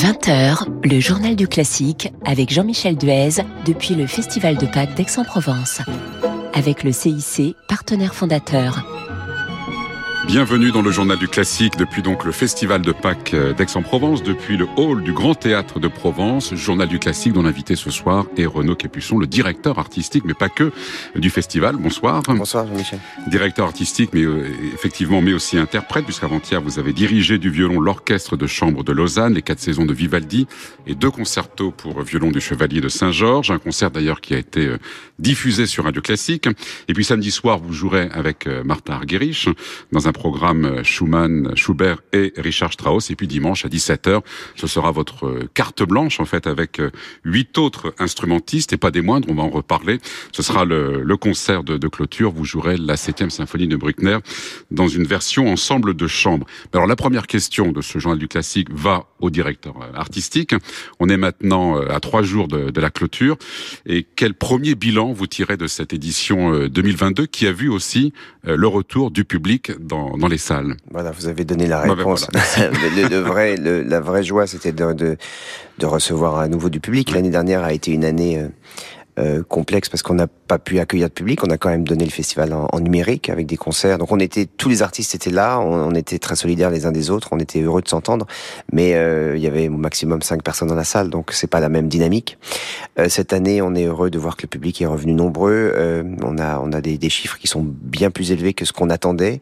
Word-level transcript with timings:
20h, 0.00 0.88
le 0.88 0.98
journal 0.98 1.36
du 1.36 1.46
classique 1.46 2.10
avec 2.24 2.50
Jean-Michel 2.50 2.96
Duez 2.96 3.44
depuis 3.66 3.94
le 3.94 4.06
Festival 4.06 4.56
de 4.56 4.64
Pâques 4.64 4.94
d'Aix-en-Provence. 4.94 5.82
Avec 6.54 6.84
le 6.84 6.90
CIC, 6.90 7.54
partenaire 7.68 8.14
fondateur. 8.14 9.09
Bienvenue 10.32 10.70
dans 10.70 10.80
le 10.80 10.92
journal 10.92 11.18
du 11.18 11.26
classique 11.26 11.76
depuis 11.76 12.02
donc 12.02 12.24
le 12.24 12.30
festival 12.30 12.82
de 12.82 12.92
Pâques 12.92 13.34
euh, 13.34 13.52
d'Aix-en-Provence, 13.52 14.22
depuis 14.22 14.56
le 14.56 14.68
hall 14.76 15.02
du 15.02 15.12
Grand 15.12 15.34
Théâtre 15.34 15.80
de 15.80 15.88
Provence, 15.88 16.54
journal 16.54 16.86
du 16.86 17.00
classique 17.00 17.32
dont 17.32 17.42
l'invité 17.42 17.74
ce 17.74 17.90
soir 17.90 18.26
est 18.36 18.46
Renaud 18.46 18.76
Capuçon, 18.76 19.18
le 19.18 19.26
directeur 19.26 19.80
artistique, 19.80 20.22
mais 20.24 20.34
pas 20.34 20.48
que, 20.48 20.70
du 21.16 21.30
festival. 21.30 21.74
Bonsoir. 21.74 22.22
Bonsoir 22.28 22.64
Jean-Michel. 22.68 23.00
Directeur 23.26 23.66
artistique, 23.66 24.10
mais 24.12 24.22
euh, 24.22 24.46
effectivement, 24.72 25.20
mais 25.20 25.32
aussi 25.32 25.58
interprète, 25.58 26.04
puisqu'avant-hier 26.04 26.60
vous 26.62 26.78
avez 26.78 26.92
dirigé 26.92 27.38
du 27.38 27.50
violon 27.50 27.80
l'orchestre 27.80 28.36
de 28.36 28.46
chambre 28.46 28.84
de 28.84 28.92
Lausanne, 28.92 29.34
les 29.34 29.42
quatre 29.42 29.58
saisons 29.58 29.84
de 29.84 29.92
Vivaldi 29.92 30.46
et 30.86 30.94
deux 30.94 31.10
concertos 31.10 31.72
pour 31.72 32.02
violon 32.02 32.30
du 32.30 32.40
Chevalier 32.40 32.80
de 32.80 32.88
Saint-Georges, 32.88 33.50
un 33.50 33.58
concert 33.58 33.90
d'ailleurs 33.90 34.20
qui 34.20 34.34
a 34.34 34.38
été 34.38 34.64
euh, 34.64 34.78
diffusé 35.18 35.66
sur 35.66 35.86
Radio 35.86 36.00
Classique. 36.00 36.46
Et 36.86 36.94
puis 36.94 37.02
samedi 37.02 37.32
soir, 37.32 37.58
vous 37.58 37.72
jouerez 37.72 38.08
avec 38.12 38.46
Martha 38.64 38.94
Argerich 38.94 39.48
dans 39.90 40.06
un 40.06 40.12
programme 40.20 40.84
Schumann, 40.84 41.56
Schubert 41.56 42.02
et 42.12 42.34
Richard 42.36 42.74
Strauss. 42.74 43.10
Et 43.10 43.16
puis 43.16 43.26
dimanche 43.26 43.64
à 43.64 43.68
17h, 43.68 44.20
ce 44.54 44.66
sera 44.66 44.90
votre 44.90 45.48
carte 45.54 45.82
blanche 45.82 46.20
en 46.20 46.26
fait 46.26 46.46
avec 46.46 46.78
huit 47.24 47.56
autres 47.56 47.94
instrumentistes 47.98 48.74
et 48.74 48.76
pas 48.76 48.90
des 48.90 49.00
moindres. 49.00 49.28
On 49.30 49.34
va 49.34 49.44
en 49.44 49.48
reparler. 49.48 49.98
Ce 50.32 50.42
sera 50.42 50.66
le, 50.66 51.02
le 51.02 51.16
concert 51.16 51.64
de, 51.64 51.78
de, 51.78 51.88
clôture. 51.88 52.32
Vous 52.32 52.44
jouerez 52.44 52.76
la 52.76 52.98
septième 52.98 53.30
symphonie 53.30 53.66
de 53.66 53.76
Bruckner 53.76 54.18
dans 54.70 54.88
une 54.88 55.04
version 55.04 55.50
ensemble 55.50 55.94
de 55.94 56.06
chambre. 56.06 56.46
Alors 56.74 56.86
la 56.86 56.96
première 56.96 57.26
question 57.26 57.72
de 57.72 57.80
ce 57.80 57.98
journal 57.98 58.18
du 58.18 58.28
classique 58.28 58.68
va 58.70 59.06
au 59.20 59.30
directeur 59.30 59.74
artistique. 59.94 60.54
On 60.98 61.08
est 61.08 61.16
maintenant 61.16 61.80
à 61.80 61.98
trois 61.98 62.22
jours 62.22 62.46
de, 62.46 62.68
de 62.68 62.80
la 62.80 62.90
clôture. 62.90 63.38
Et 63.86 64.06
quel 64.16 64.34
premier 64.34 64.74
bilan 64.74 65.14
vous 65.14 65.26
tirez 65.26 65.56
de 65.56 65.66
cette 65.66 65.94
édition 65.94 66.66
2022 66.66 67.24
qui 67.24 67.46
a 67.46 67.52
vu 67.52 67.70
aussi 67.70 68.12
le 68.44 68.66
retour 68.66 69.10
du 69.10 69.24
public 69.24 69.72
dans 69.80 70.09
dans, 70.18 70.28
les 70.28 70.38
salles. 70.38 70.76
Voilà, 70.90 71.10
vous 71.10 71.26
avez 71.26 71.44
donné 71.44 71.66
la 71.66 71.80
réponse. 71.80 72.28
Bah 72.32 72.40
ben 72.56 72.70
voilà. 72.72 73.08
le, 73.10 73.18
vrai, 73.18 73.56
le, 73.56 73.82
la 73.82 74.00
vraie 74.00 74.22
joie, 74.22 74.46
c'était 74.46 74.72
de, 74.72 74.92
de, 74.92 75.16
de, 75.78 75.86
recevoir 75.86 76.38
à 76.38 76.48
nouveau 76.48 76.70
du 76.70 76.80
public. 76.80 77.12
L'année 77.12 77.30
dernière 77.30 77.64
a 77.64 77.72
été 77.72 77.92
une 77.92 78.04
année 78.04 78.44
euh, 79.20 79.42
complexe 79.42 79.88
parce 79.88 80.02
qu'on 80.02 80.14
n'a 80.14 80.26
pas 80.26 80.58
pu 80.58 80.78
accueillir 80.78 81.08
de 81.08 81.12
public. 81.12 81.44
On 81.44 81.50
a 81.50 81.58
quand 81.58 81.68
même 81.68 81.86
donné 81.86 82.04
le 82.04 82.10
festival 82.10 82.52
en, 82.52 82.80
numérique 82.80 83.28
avec 83.28 83.46
des 83.46 83.58
concerts. 83.58 83.98
Donc 83.98 84.12
on 84.12 84.18
était, 84.18 84.46
tous 84.46 84.68
les 84.68 84.82
artistes 84.82 85.14
étaient 85.14 85.30
là. 85.30 85.58
On, 85.60 85.94
était 85.94 86.18
très 86.18 86.36
solidaires 86.36 86.70
les 86.70 86.86
uns 86.86 86.92
des 86.92 87.10
autres. 87.10 87.28
On 87.32 87.38
était 87.38 87.60
heureux 87.60 87.82
de 87.82 87.88
s'entendre. 87.88 88.26
Mais 88.72 88.94
euh, 88.94 89.36
il 89.36 89.42
y 89.42 89.46
avait 89.46 89.68
au 89.68 89.76
maximum 89.76 90.22
cinq 90.22 90.42
personnes 90.42 90.68
dans 90.68 90.74
la 90.74 90.84
salle, 90.84 91.10
donc 91.10 91.32
c'est 91.32 91.48
pas 91.48 91.60
la 91.60 91.68
même 91.68 91.88
dynamique. 91.88 92.38
Euh, 92.98 93.08
cette 93.08 93.32
année, 93.32 93.60
on 93.60 93.74
est 93.74 93.84
heureux 93.84 94.10
de 94.10 94.18
voir 94.18 94.36
que 94.36 94.42
le 94.42 94.48
public 94.48 94.80
est 94.80 94.86
revenu 94.86 95.12
nombreux. 95.12 95.74
On 96.22 96.38
a, 96.38 96.58
on 96.60 96.72
a 96.72 96.80
des, 96.80 96.96
des, 96.96 97.10
chiffres 97.10 97.38
qui 97.38 97.46
sont 97.46 97.64
bien 97.64 98.10
plus 98.10 98.32
élevés 98.32 98.54
que 98.54 98.64
ce 98.64 98.72
qu'on 98.72 98.88
attendait. 98.88 99.40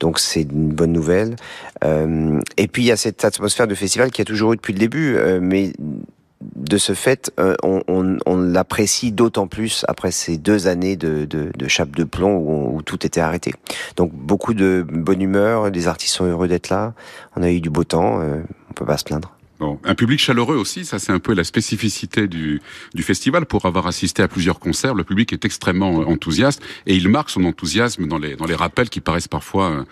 Donc 0.00 0.18
c'est 0.18 0.42
une 0.42 0.68
bonne 0.68 0.92
nouvelle. 0.92 1.36
Et 1.82 2.68
puis 2.68 2.82
il 2.82 2.86
y 2.86 2.92
a 2.92 2.96
cette 2.96 3.24
atmosphère 3.24 3.66
de 3.66 3.74
festival 3.74 4.10
qui 4.10 4.20
a 4.20 4.24
toujours 4.24 4.52
eu 4.52 4.56
depuis 4.56 4.72
le 4.72 4.78
début, 4.78 5.16
mais 5.40 5.72
de 6.64 6.78
ce 6.78 6.94
fait, 6.94 7.32
euh, 7.38 7.54
on, 7.62 8.36
l'apprécie 8.36 9.12
d'autant 9.12 9.46
plus 9.46 9.84
après 9.88 10.10
ces 10.10 10.38
deux 10.38 10.66
années 10.66 10.96
de, 10.96 11.28
chape 11.68 11.94
de 11.96 12.04
plomb 12.04 12.36
où, 12.36 12.82
tout 12.82 13.06
était 13.06 13.20
arrêté. 13.20 13.54
Donc 13.96 14.12
beaucoup 14.12 14.54
de 14.54 14.84
bonne 14.88 15.22
humeur, 15.22 15.70
les 15.70 15.86
artistes 15.86 16.14
sont 16.14 16.26
heureux 16.26 16.48
d'être 16.48 16.68
là. 16.68 16.94
On 17.36 17.42
a 17.42 17.50
eu 17.50 17.60
du 17.60 17.70
beau 17.70 17.84
temps, 17.84 18.20
euh, 18.20 18.42
on 18.70 18.72
peut 18.74 18.84
pas 18.84 18.98
se 18.98 19.04
plaindre. 19.04 19.32
Bon, 19.60 19.78
un 19.84 19.94
public 19.94 20.18
chaleureux 20.18 20.56
aussi, 20.56 20.84
ça 20.84 20.98
c'est 20.98 21.12
un 21.12 21.20
peu 21.20 21.32
la 21.32 21.44
spécificité 21.44 22.26
du, 22.26 22.60
du 22.92 23.02
festival. 23.02 23.46
Pour 23.46 23.66
avoir 23.66 23.86
assisté 23.86 24.22
à 24.22 24.28
plusieurs 24.28 24.58
concerts, 24.58 24.94
le 24.94 25.04
public 25.04 25.32
est 25.32 25.44
extrêmement 25.44 25.90
enthousiaste 25.90 26.60
et 26.86 26.96
il 26.96 27.08
marque 27.08 27.30
son 27.30 27.44
enthousiasme 27.44 28.06
dans 28.08 28.18
les, 28.18 28.36
dans 28.36 28.46
les 28.46 28.54
rappels 28.54 28.90
qui 28.90 29.00
paraissent 29.00 29.28
parfois 29.28 29.70
euh, 29.70 29.84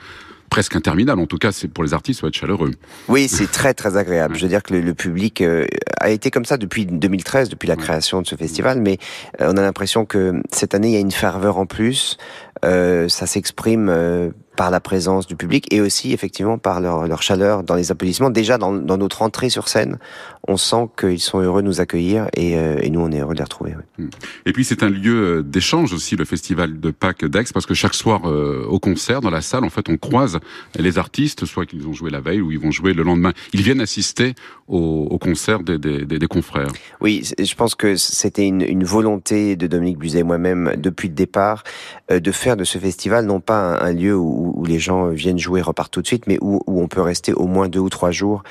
presque 0.53 0.77
interminable. 0.77 1.23
En 1.23 1.27
tout 1.27 1.39
cas, 1.39 1.51
c'est 1.51 1.67
pour 1.67 1.83
les 1.83 1.95
artistes, 1.95 2.21
ça 2.21 2.27
va 2.27 2.29
être 2.29 2.35
chaleureux. 2.35 2.73
Oui, 3.09 3.27
c'est 3.27 3.51
très 3.51 3.73
très 3.73 3.97
agréable. 3.97 4.37
Je 4.37 4.43
veux 4.43 4.51
dire 4.51 4.63
que 4.63 4.75
le, 4.75 4.83
le 4.83 4.93
public 4.93 5.41
euh, 5.41 5.67
a 5.99 6.11
été 6.11 6.31
comme 6.31 6.45
ça 6.45 6.59
depuis 6.59 6.85
2013, 6.85 7.49
depuis 7.49 7.69
la 7.69 7.77
création 7.77 8.21
de 8.21 8.27
ce 8.27 8.37
festival, 8.37 8.79
mais 8.83 8.99
euh, 9.41 9.51
on 9.51 9.57
a 9.57 9.63
l'impression 9.63 10.05
que 10.05 10.43
cette 10.53 10.75
année 10.75 10.89
il 10.89 10.93
y 10.93 10.99
a 10.99 11.01
une 11.01 11.11
ferveur 11.11 11.57
en 11.57 11.65
plus. 11.65 12.19
Euh, 12.67 13.09
ça 13.09 13.27
s'exprime 13.27 13.89
euh, 13.89 14.29
par 14.57 14.71
la 14.71 14.81
présence 14.81 15.27
du 15.27 15.37
public 15.37 15.73
et 15.73 15.81
aussi 15.81 16.13
effectivement 16.13 16.59
par 16.59 16.81
leur, 16.81 17.07
leur 17.07 17.23
chaleur 17.23 17.63
dans 17.63 17.75
les 17.75 17.91
applaudissements. 17.91 18.31
Déjà 18.31 18.59
dans, 18.59 18.73
dans, 18.73 18.99
notre 18.99 19.23
entrée 19.23 19.51
sur 19.51 19.69
scène, 19.69 19.99
on 20.47 20.57
sent 20.57 20.89
qu'ils 20.99 21.21
sont 21.21 21.41
heureux 21.41 21.63
de 21.63 21.67
nous 21.67 21.81
accueillir 21.81 22.29
et, 22.37 22.57
euh, 22.57 22.77
et, 22.83 22.91
nous 22.91 23.01
on 23.01 23.11
est 23.11 23.21
heureux 23.21 23.35
de 23.35 23.39
les 23.39 23.45
retrouver. 23.45 23.75
Oui. 23.99 24.07
Et 24.47 24.53
puis 24.53 24.65
c'est 24.65 24.83
un 24.83 24.91
lieu 24.91 25.43
d'échange 25.43 25.93
aussi 25.93 26.17
le 26.17 26.25
festival 26.25 26.81
de 26.81 26.91
Pâques 26.91 27.25
d'Aix 27.25 27.45
parce 27.53 27.67
que 27.67 27.75
chaque 27.75 27.95
soir 27.95 28.29
euh, 28.29 28.67
au 28.69 28.79
concert 28.79 29.21
dans 29.21 29.31
la 29.31 29.41
salle 29.41 29.65
en 29.65 29.71
fait 29.71 29.89
on 29.89 29.97
croise 29.97 30.39
les 30.79 30.99
artistes 30.99 31.45
soit 31.47 31.67
qu'ils 31.67 31.87
ont 31.87 31.93
joué 31.93 32.11
la 32.11 32.21
veille 32.21 32.41
ou 32.41 32.51
ils 32.51 32.59
vont 32.59 32.71
jouer 32.71 32.93
le 32.93 33.03
lendemain. 33.03 33.33
Ils 33.53 33.63
viennent 33.63 33.81
assister 33.81 34.35
au, 34.69 35.09
au 35.11 35.19
concert 35.19 35.61
des, 35.61 35.79
des, 35.79 36.05
des, 36.05 36.19
des, 36.19 36.27
confrères. 36.27 36.73
Oui, 37.01 37.29
je 37.39 37.55
pense 37.55 37.75
que 37.75 37.97
c'était 37.97 38.47
une, 38.47 38.63
une, 38.63 38.85
volonté 38.85 39.57
de 39.57 39.67
Dominique 39.67 39.99
Buzet 39.99 40.21
et 40.21 40.23
moi-même 40.23 40.75
depuis 40.77 41.09
le 41.09 41.15
départ 41.15 41.63
euh, 42.11 42.21
de 42.21 42.33
faire 42.33 42.57
de 42.57 42.65
ce 42.65 42.79
festival 42.79 43.27
non 43.27 43.41
pas 43.41 43.55
un, 43.55 43.89
un 43.89 43.93
lieu 43.93 44.17
où, 44.17 44.42
où, 44.43 44.65
les 44.65 44.79
gens 44.79 45.09
viennent 45.09 45.39
jouer 45.39 45.63
repartent 45.63 45.93
tout 45.93 46.03
de 46.03 46.07
suite, 46.07 46.27
mais 46.27 46.39
où, 46.41 46.61
où 46.67 46.81
on 46.81 46.89
peut 46.89 47.01
rester 47.01 47.33
au 47.33 47.47
moins 47.47 47.69
deux 47.69 47.81
ou 47.81 47.89
trois 47.89 48.11
jours 48.11 48.43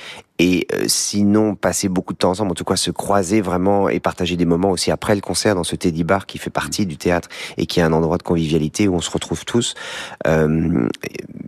et 0.41 0.65
euh, 0.73 0.85
sinon 0.87 1.53
passer 1.53 1.87
beaucoup 1.87 2.13
de 2.13 2.17
temps 2.17 2.31
ensemble, 2.31 2.49
en 2.49 2.55
tout 2.55 2.63
cas 2.63 2.75
se 2.75 2.89
croiser 2.89 3.41
vraiment 3.41 3.89
et 3.89 3.99
partager 3.99 4.35
des 4.37 4.45
moments 4.45 4.71
aussi 4.71 4.89
après 4.89 5.13
le 5.13 5.21
concert 5.21 5.53
dans 5.53 5.63
ce 5.63 5.75
Teddy 5.75 6.03
Bar 6.03 6.25
qui 6.25 6.39
fait 6.39 6.49
partie 6.49 6.87
du 6.87 6.97
théâtre 6.97 7.29
et 7.57 7.67
qui 7.67 7.79
est 7.79 7.83
un 7.83 7.93
endroit 7.93 8.17
de 8.17 8.23
convivialité 8.23 8.87
où 8.87 8.95
on 8.95 9.01
se 9.01 9.11
retrouve 9.11 9.45
tous. 9.45 9.75
Euh, 10.25 10.87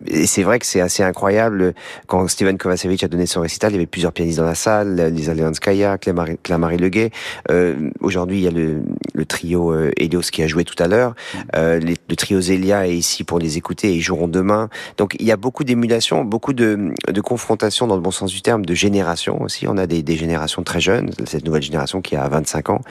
et 0.05 0.27
c'est 0.27 0.43
vrai 0.43 0.59
que 0.59 0.67
c'est 0.67 0.79
assez 0.79 1.01
incroyable 1.01 1.73
quand 2.05 2.27
Steven 2.27 2.55
Kovacevic 2.55 3.03
a 3.03 3.07
donné 3.07 3.25
son 3.25 3.41
récital, 3.41 3.71
il 3.71 3.75
y 3.75 3.77
avait 3.77 3.87
plusieurs 3.87 4.13
pianistes 4.13 4.37
dans 4.37 4.45
la 4.45 4.53
salle, 4.53 5.11
Lisa 5.11 5.33
Leonskaya, 5.33 5.97
Claire-Marie 5.97 6.77
Leguet. 6.77 7.09
Euh, 7.49 7.89
Aujourd'hui, 7.99 8.37
il 8.37 8.43
y 8.43 8.47
a 8.47 8.51
le, 8.51 8.83
le 9.13 9.25
trio 9.25 9.71
euh, 9.71 9.91
Helios 9.97 10.29
qui 10.31 10.43
a 10.43 10.47
joué 10.47 10.65
tout 10.65 10.75
à 10.77 10.87
l'heure. 10.87 11.15
Euh, 11.55 11.79
le 11.79 12.15
trio 12.15 12.41
Zelia 12.41 12.87
est 12.87 12.95
ici 12.95 13.23
pour 13.23 13.39
les 13.39 13.57
écouter 13.57 13.89
et 13.89 13.95
ils 13.95 14.01
joueront 14.01 14.27
demain. 14.27 14.69
Donc 14.97 15.15
il 15.19 15.25
y 15.25 15.31
a 15.31 15.37
beaucoup 15.37 15.63
d'émulation, 15.63 16.23
beaucoup 16.23 16.53
de, 16.53 16.93
de 17.07 17.21
confrontation 17.21 17.87
dans 17.87 17.95
le 17.95 18.01
bon 18.01 18.11
sens 18.11 18.31
du 18.31 18.41
terme, 18.41 18.65
de 18.65 18.75
génération 18.83 19.41
aussi. 19.41 19.67
On 19.67 19.77
a 19.77 19.87
des, 19.87 20.03
des, 20.03 20.17
générations 20.17 20.63
très 20.63 20.81
jeunes, 20.81 21.11
cette 21.25 21.45
nouvelle 21.45 21.63
génération 21.63 22.01
qui 22.01 22.15
a 22.15 22.27
25 22.27 22.69
ans. 22.69 22.81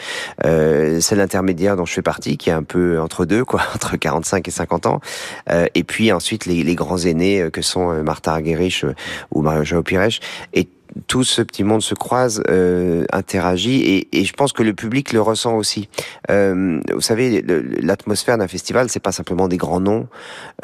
Euh, 0.45 1.01
celle 1.01 1.21
intermédiaire 1.21 1.77
dont 1.77 1.85
je 1.85 1.93
fais 1.93 2.03
partie, 2.03 2.37
qui 2.37 2.51
est 2.51 2.59
un 2.63 2.63
peu 2.63 3.01
entre 3.01 3.25
deux, 3.25 3.45
quoi, 3.45 3.61
entre 3.75 3.97
45 3.97 4.49
et 4.49 4.51
50 4.51 4.87
ans. 4.87 5.01
Euh, 5.51 5.67
et 5.75 5.85
puis 5.85 6.13
ensuite 6.13 6.47
les, 6.47 6.63
les, 6.63 6.75
grands 6.75 6.99
aînés 6.99 7.49
que 7.53 7.63
sont 7.63 8.03
Martha 8.03 8.33
Argerich 8.33 8.85
ou 9.31 9.43
Mario 9.43 9.65
Joao 9.65 9.83
Pires. 9.83 10.19
Tout 11.07 11.25
ce 11.25 11.43
petit 11.43 11.65
monde 11.65 11.83
se 11.83 11.95
croise, 11.95 12.43
euh, 12.49 13.05
interagit, 13.13 13.81
et, 13.83 14.09
et, 14.13 14.25
je 14.25 14.33
pense 14.33 14.53
que 14.53 14.63
le 14.63 14.75
public 14.75 15.13
le 15.13 15.21
ressent 15.21 15.57
aussi. 15.57 15.89
Euh, 16.31 16.81
vous 16.93 17.01
savez, 17.01 17.45
l'atmosphère 17.81 18.39
d'un 18.39 18.49
festival, 18.49 18.89
c'est 18.89 19.01
pas 19.01 19.13
simplement 19.13 19.49
des 19.49 19.57
grands 19.57 19.81
noms, 19.81 20.09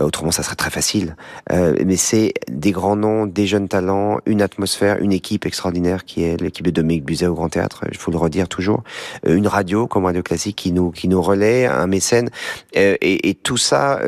euh, 0.00 0.04
autrement 0.04 0.30
ça 0.30 0.42
serait 0.42 0.56
très 0.56 0.70
facile, 0.70 1.16
euh, 1.52 1.74
mais 1.84 1.96
c'est 1.96 2.34
des 2.48 2.72
grands 2.72 2.96
noms, 2.96 3.26
des 3.26 3.46
jeunes 3.46 3.68
talents, 3.68 4.18
une 4.26 4.42
atmosphère, 4.42 4.98
une 5.00 5.12
équipe 5.12 5.46
extraordinaire 5.46 6.04
qui 6.04 6.24
est 6.24 6.40
l'équipe 6.40 6.64
de 6.64 6.70
Dominique 6.70 7.04
Buzet 7.04 7.26
au 7.26 7.34
Grand 7.34 7.48
Théâtre, 7.48 7.84
il 7.90 7.96
faut 7.96 8.10
le 8.10 8.18
redire 8.18 8.48
toujours, 8.48 8.82
euh, 9.26 9.36
une 9.36 9.46
radio 9.46 9.86
comme 9.86 10.04
Radio 10.04 10.22
Classique 10.22 10.56
qui 10.56 10.72
nous 10.72 10.90
qui 10.90 11.08
nous 11.08 11.22
relaie, 11.22 11.66
un 11.66 11.86
mécène, 11.86 12.30
euh, 12.76 12.96
et, 13.00 13.30
et, 13.30 13.34
tout 13.34 13.56
ça 13.56 14.00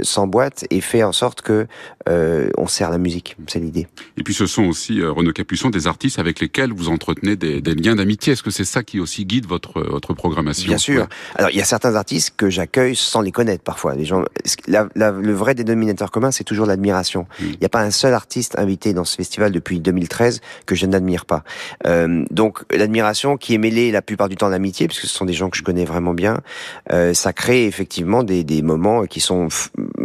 s'emboîte 0.00 0.64
et 0.70 0.80
fait 0.80 1.02
en 1.02 1.12
sorte 1.12 1.42
que 1.42 1.66
on 2.06 2.66
sert 2.66 2.90
la 2.90 2.98
musique, 2.98 3.36
c'est 3.46 3.60
l'idée. 3.60 3.86
Et 4.16 4.22
puis 4.22 4.34
ce 4.34 4.46
sont 4.46 4.64
aussi 4.64 5.02
Renaud 5.02 5.32
Cap 5.32 5.51
sont 5.56 5.70
des 5.70 5.86
artistes 5.86 6.18
avec 6.18 6.40
lesquels 6.40 6.72
vous 6.72 6.88
entretenez 6.88 7.36
des, 7.36 7.60
des 7.60 7.74
liens 7.74 7.96
d'amitié. 7.96 8.32
Est-ce 8.32 8.42
que 8.42 8.50
c'est 8.50 8.64
ça 8.64 8.82
qui 8.82 9.00
aussi 9.00 9.24
guide 9.24 9.46
votre, 9.46 9.80
votre 9.82 10.14
programmation 10.14 10.68
Bien 10.68 10.78
sûr. 10.78 11.08
Alors, 11.34 11.50
il 11.50 11.56
y 11.56 11.60
a 11.60 11.64
certains 11.64 11.94
artistes 11.94 12.34
que 12.36 12.50
j'accueille 12.50 12.96
sans 12.96 13.20
les 13.20 13.32
connaître 13.32 13.62
parfois. 13.62 13.94
Les 13.94 14.04
gens, 14.04 14.24
la, 14.66 14.88
la, 14.94 15.10
le 15.10 15.32
vrai 15.32 15.54
dénominateur 15.54 16.10
commun, 16.10 16.30
c'est 16.30 16.44
toujours 16.44 16.66
l'admiration. 16.66 17.26
Mm. 17.40 17.44
Il 17.44 17.58
n'y 17.60 17.66
a 17.66 17.68
pas 17.68 17.82
un 17.82 17.90
seul 17.90 18.14
artiste 18.14 18.58
invité 18.58 18.92
dans 18.92 19.04
ce 19.04 19.16
festival 19.16 19.52
depuis 19.52 19.80
2013 19.80 20.40
que 20.66 20.74
je 20.74 20.86
n'admire 20.86 21.26
pas. 21.26 21.44
Euh, 21.86 22.24
donc, 22.30 22.60
l'admiration 22.70 23.36
qui 23.36 23.54
est 23.54 23.58
mêlée 23.58 23.90
la 23.90 24.02
plupart 24.02 24.28
du 24.28 24.36
temps 24.36 24.48
l'amitié, 24.48 24.88
puisque 24.88 25.06
ce 25.06 25.14
sont 25.14 25.24
des 25.24 25.32
gens 25.32 25.50
que 25.50 25.56
je 25.56 25.62
connais 25.62 25.84
vraiment 25.84 26.14
bien, 26.14 26.40
euh, 26.92 27.14
ça 27.14 27.32
crée 27.32 27.66
effectivement 27.66 28.22
des, 28.22 28.44
des 28.44 28.62
moments 28.62 29.06
qui 29.06 29.20
sont 29.20 29.48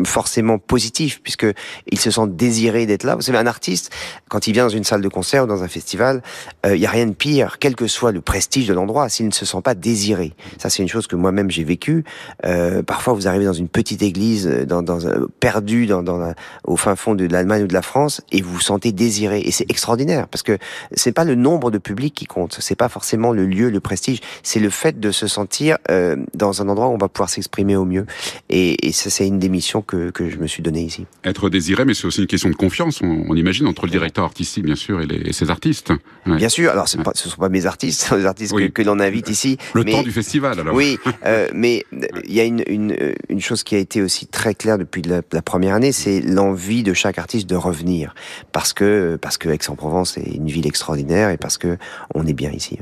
forcément 0.05 0.57
positifs, 0.57 1.21
puisque 1.21 1.47
ils 1.91 1.99
se 1.99 2.11
sentent 2.11 2.35
désirés 2.35 2.85
d'être 2.85 3.03
là. 3.03 3.15
Vous 3.15 3.21
savez, 3.21 3.38
un 3.38 3.47
artiste, 3.47 3.91
quand 4.29 4.47
il 4.47 4.53
vient 4.53 4.63
dans 4.63 4.69
une 4.69 4.83
salle 4.83 5.01
de 5.01 5.09
concert 5.09 5.36
ou 5.43 5.47
dans 5.47 5.63
un 5.63 5.67
festival, 5.67 6.21
il 6.63 6.71
euh, 6.71 6.77
n'y 6.77 6.85
a 6.85 6.89
rien 6.89 7.07
de 7.07 7.13
pire, 7.13 7.57
quel 7.59 7.75
que 7.75 7.87
soit 7.87 8.11
le 8.11 8.21
prestige 8.21 8.67
de 8.67 8.73
l'endroit, 8.73 9.09
s'il 9.09 9.27
ne 9.27 9.31
se 9.31 9.45
sent 9.45 9.61
pas 9.63 9.75
désiré. 9.75 10.33
Ça, 10.57 10.69
c'est 10.69 10.81
une 10.83 10.89
chose 10.89 11.07
que 11.07 11.15
moi-même 11.15 11.49
j'ai 11.49 11.63
vécu. 11.63 12.03
Euh, 12.45 12.83
parfois, 12.83 13.13
vous 13.13 13.27
arrivez 13.27 13.45
dans 13.45 13.53
une 13.53 13.69
petite 13.69 14.01
église, 14.01 14.47
euh, 14.47 14.65
dans, 14.65 14.81
dans 14.81 14.99
perdu 15.39 15.85
dans, 15.87 16.03
dans 16.03 16.33
au 16.63 16.75
fin 16.75 16.95
fond 16.95 17.15
de 17.15 17.25
l'Allemagne 17.25 17.63
ou 17.63 17.67
de 17.67 17.73
la 17.73 17.81
France, 17.81 18.21
et 18.31 18.41
vous 18.41 18.53
vous 18.53 18.61
sentez 18.61 18.91
désiré. 18.91 19.41
Et 19.41 19.51
c'est 19.51 19.69
extraordinaire 19.69 20.27
parce 20.27 20.43
que 20.43 20.57
c'est 20.93 21.11
pas 21.11 21.23
le 21.23 21.35
nombre 21.35 21.71
de 21.71 21.77
publics 21.77 22.13
qui 22.13 22.25
compte, 22.25 22.57
c'est 22.59 22.75
pas 22.75 22.89
forcément 22.89 23.31
le 23.31 23.45
lieu, 23.45 23.69
le 23.69 23.79
prestige, 23.79 24.19
c'est 24.43 24.59
le 24.59 24.69
fait 24.69 24.99
de 24.99 25.11
se 25.11 25.27
sentir 25.27 25.77
euh, 25.89 26.15
dans 26.33 26.61
un 26.61 26.69
endroit 26.69 26.87
où 26.87 26.91
on 26.91 26.97
va 26.97 27.09
pouvoir 27.09 27.29
s'exprimer 27.29 27.75
au 27.75 27.85
mieux. 27.85 28.05
Et, 28.49 28.87
et 28.87 28.91
ça, 28.91 29.09
c'est 29.09 29.27
une 29.27 29.39
des 29.39 29.49
missions 29.49 29.81
que, 29.81 30.09
que 30.09 30.29
je 30.29 30.37
me 30.37 30.47
suis 30.47 30.63
donnée 30.63 30.83
ici. 30.83 31.05
Être 31.23 31.49
désiré, 31.49 31.85
mais 31.85 31.93
c'est 31.93 32.05
aussi 32.05 32.21
une 32.21 32.27
question 32.27 32.49
de 32.49 32.55
confiance, 32.55 33.01
on, 33.01 33.25
on, 33.27 33.35
imagine, 33.35 33.67
entre 33.67 33.85
le 33.85 33.91
directeur 33.91 34.25
artistique, 34.25 34.65
bien 34.65 34.75
sûr, 34.75 35.01
et, 35.01 35.07
les, 35.07 35.16
et 35.25 35.33
ses 35.33 35.49
artistes. 35.49 35.91
Ouais. 36.25 36.37
Bien 36.37 36.49
sûr. 36.49 36.71
Alors, 36.71 36.87
ce 36.87 36.97
sont 37.29 37.37
pas 37.37 37.49
mes 37.49 37.65
artistes, 37.65 38.01
ce 38.01 38.07
sont 38.09 38.15
les 38.15 38.25
artistes 38.25 38.53
oui. 38.53 38.67
que, 38.67 38.81
que 38.81 38.87
l'on 38.87 38.99
invite 38.99 39.29
ici. 39.29 39.57
Le 39.73 39.83
mais, 39.83 39.91
temps 39.91 40.03
du 40.03 40.11
festival, 40.11 40.59
alors. 40.59 40.75
Oui, 40.75 40.97
euh, 41.25 41.47
mais 41.53 41.85
il 42.25 42.33
y 42.33 42.39
a 42.39 42.43
une, 42.43 42.63
une, 42.67 42.95
une, 43.29 43.41
chose 43.41 43.63
qui 43.63 43.75
a 43.75 43.77
été 43.77 44.01
aussi 44.01 44.27
très 44.27 44.53
claire 44.53 44.77
depuis 44.77 45.01
la, 45.01 45.21
la 45.31 45.41
première 45.41 45.75
année, 45.75 45.91
c'est 45.91 46.21
l'envie 46.21 46.83
de 46.83 46.93
chaque 46.93 47.17
artiste 47.17 47.49
de 47.49 47.55
revenir, 47.55 48.13
parce 48.51 48.73
que 48.73 49.17
parce 49.21 49.37
que 49.37 49.49
Aix-en-Provence 49.49 50.17
est 50.17 50.35
une 50.35 50.47
ville 50.47 50.67
extraordinaire 50.67 51.29
et 51.29 51.37
parce 51.37 51.57
que 51.57 51.77
on 52.13 52.25
est 52.25 52.33
bien 52.33 52.51
ici. 52.51 52.77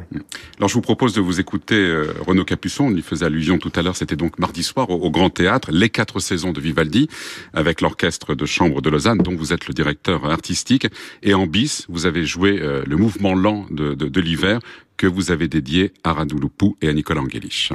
Alors, 0.57 0.69
je 0.69 0.73
vous 0.73 0.81
propose 0.81 1.13
de 1.13 1.21
vous 1.21 1.39
écouter 1.39 1.75
euh, 1.75 2.13
Renaud 2.25 2.45
Capuçon. 2.45 2.85
On 2.85 2.95
y 2.95 3.01
faisait 3.01 3.25
allusion 3.25 3.57
tout 3.57 3.71
à 3.75 3.81
l'heure. 3.81 3.95
C'était 3.95 4.15
donc 4.15 4.39
mardi 4.39 4.63
soir 4.63 4.89
au, 4.89 4.95
au, 4.95 5.11
Grand 5.11 5.29
Théâtre, 5.29 5.69
les 5.71 5.89
quatre 5.89 6.19
saisons 6.19 6.51
de 6.51 6.59
Vivaldi, 6.59 7.07
avec 7.53 7.81
l'orchestre 7.81 8.35
de 8.35 8.45
chambre 8.45 8.81
de 8.81 8.89
Lausanne, 8.89 9.19
dont 9.19 9.35
vous 9.35 9.53
êtes 9.53 9.67
le 9.67 9.73
directeur 9.73 10.25
artistique. 10.29 10.87
Et 11.23 11.33
en 11.33 11.47
bis, 11.47 11.85
vous 11.89 12.05
avez 12.05 12.24
joué 12.25 12.59
euh, 12.61 12.83
le 12.85 12.97
mouvement 12.97 13.33
lent 13.33 13.65
de 13.69 14.21
l'hiver 14.21 14.59
que 14.97 15.07
vous 15.07 15.31
avez 15.31 15.47
dédié 15.47 15.93
à 16.03 16.13
Radouloupou 16.13 16.77
et 16.81 16.89
à 16.89 16.93
Nicolas 16.93 17.21
Angelich. 17.21 17.71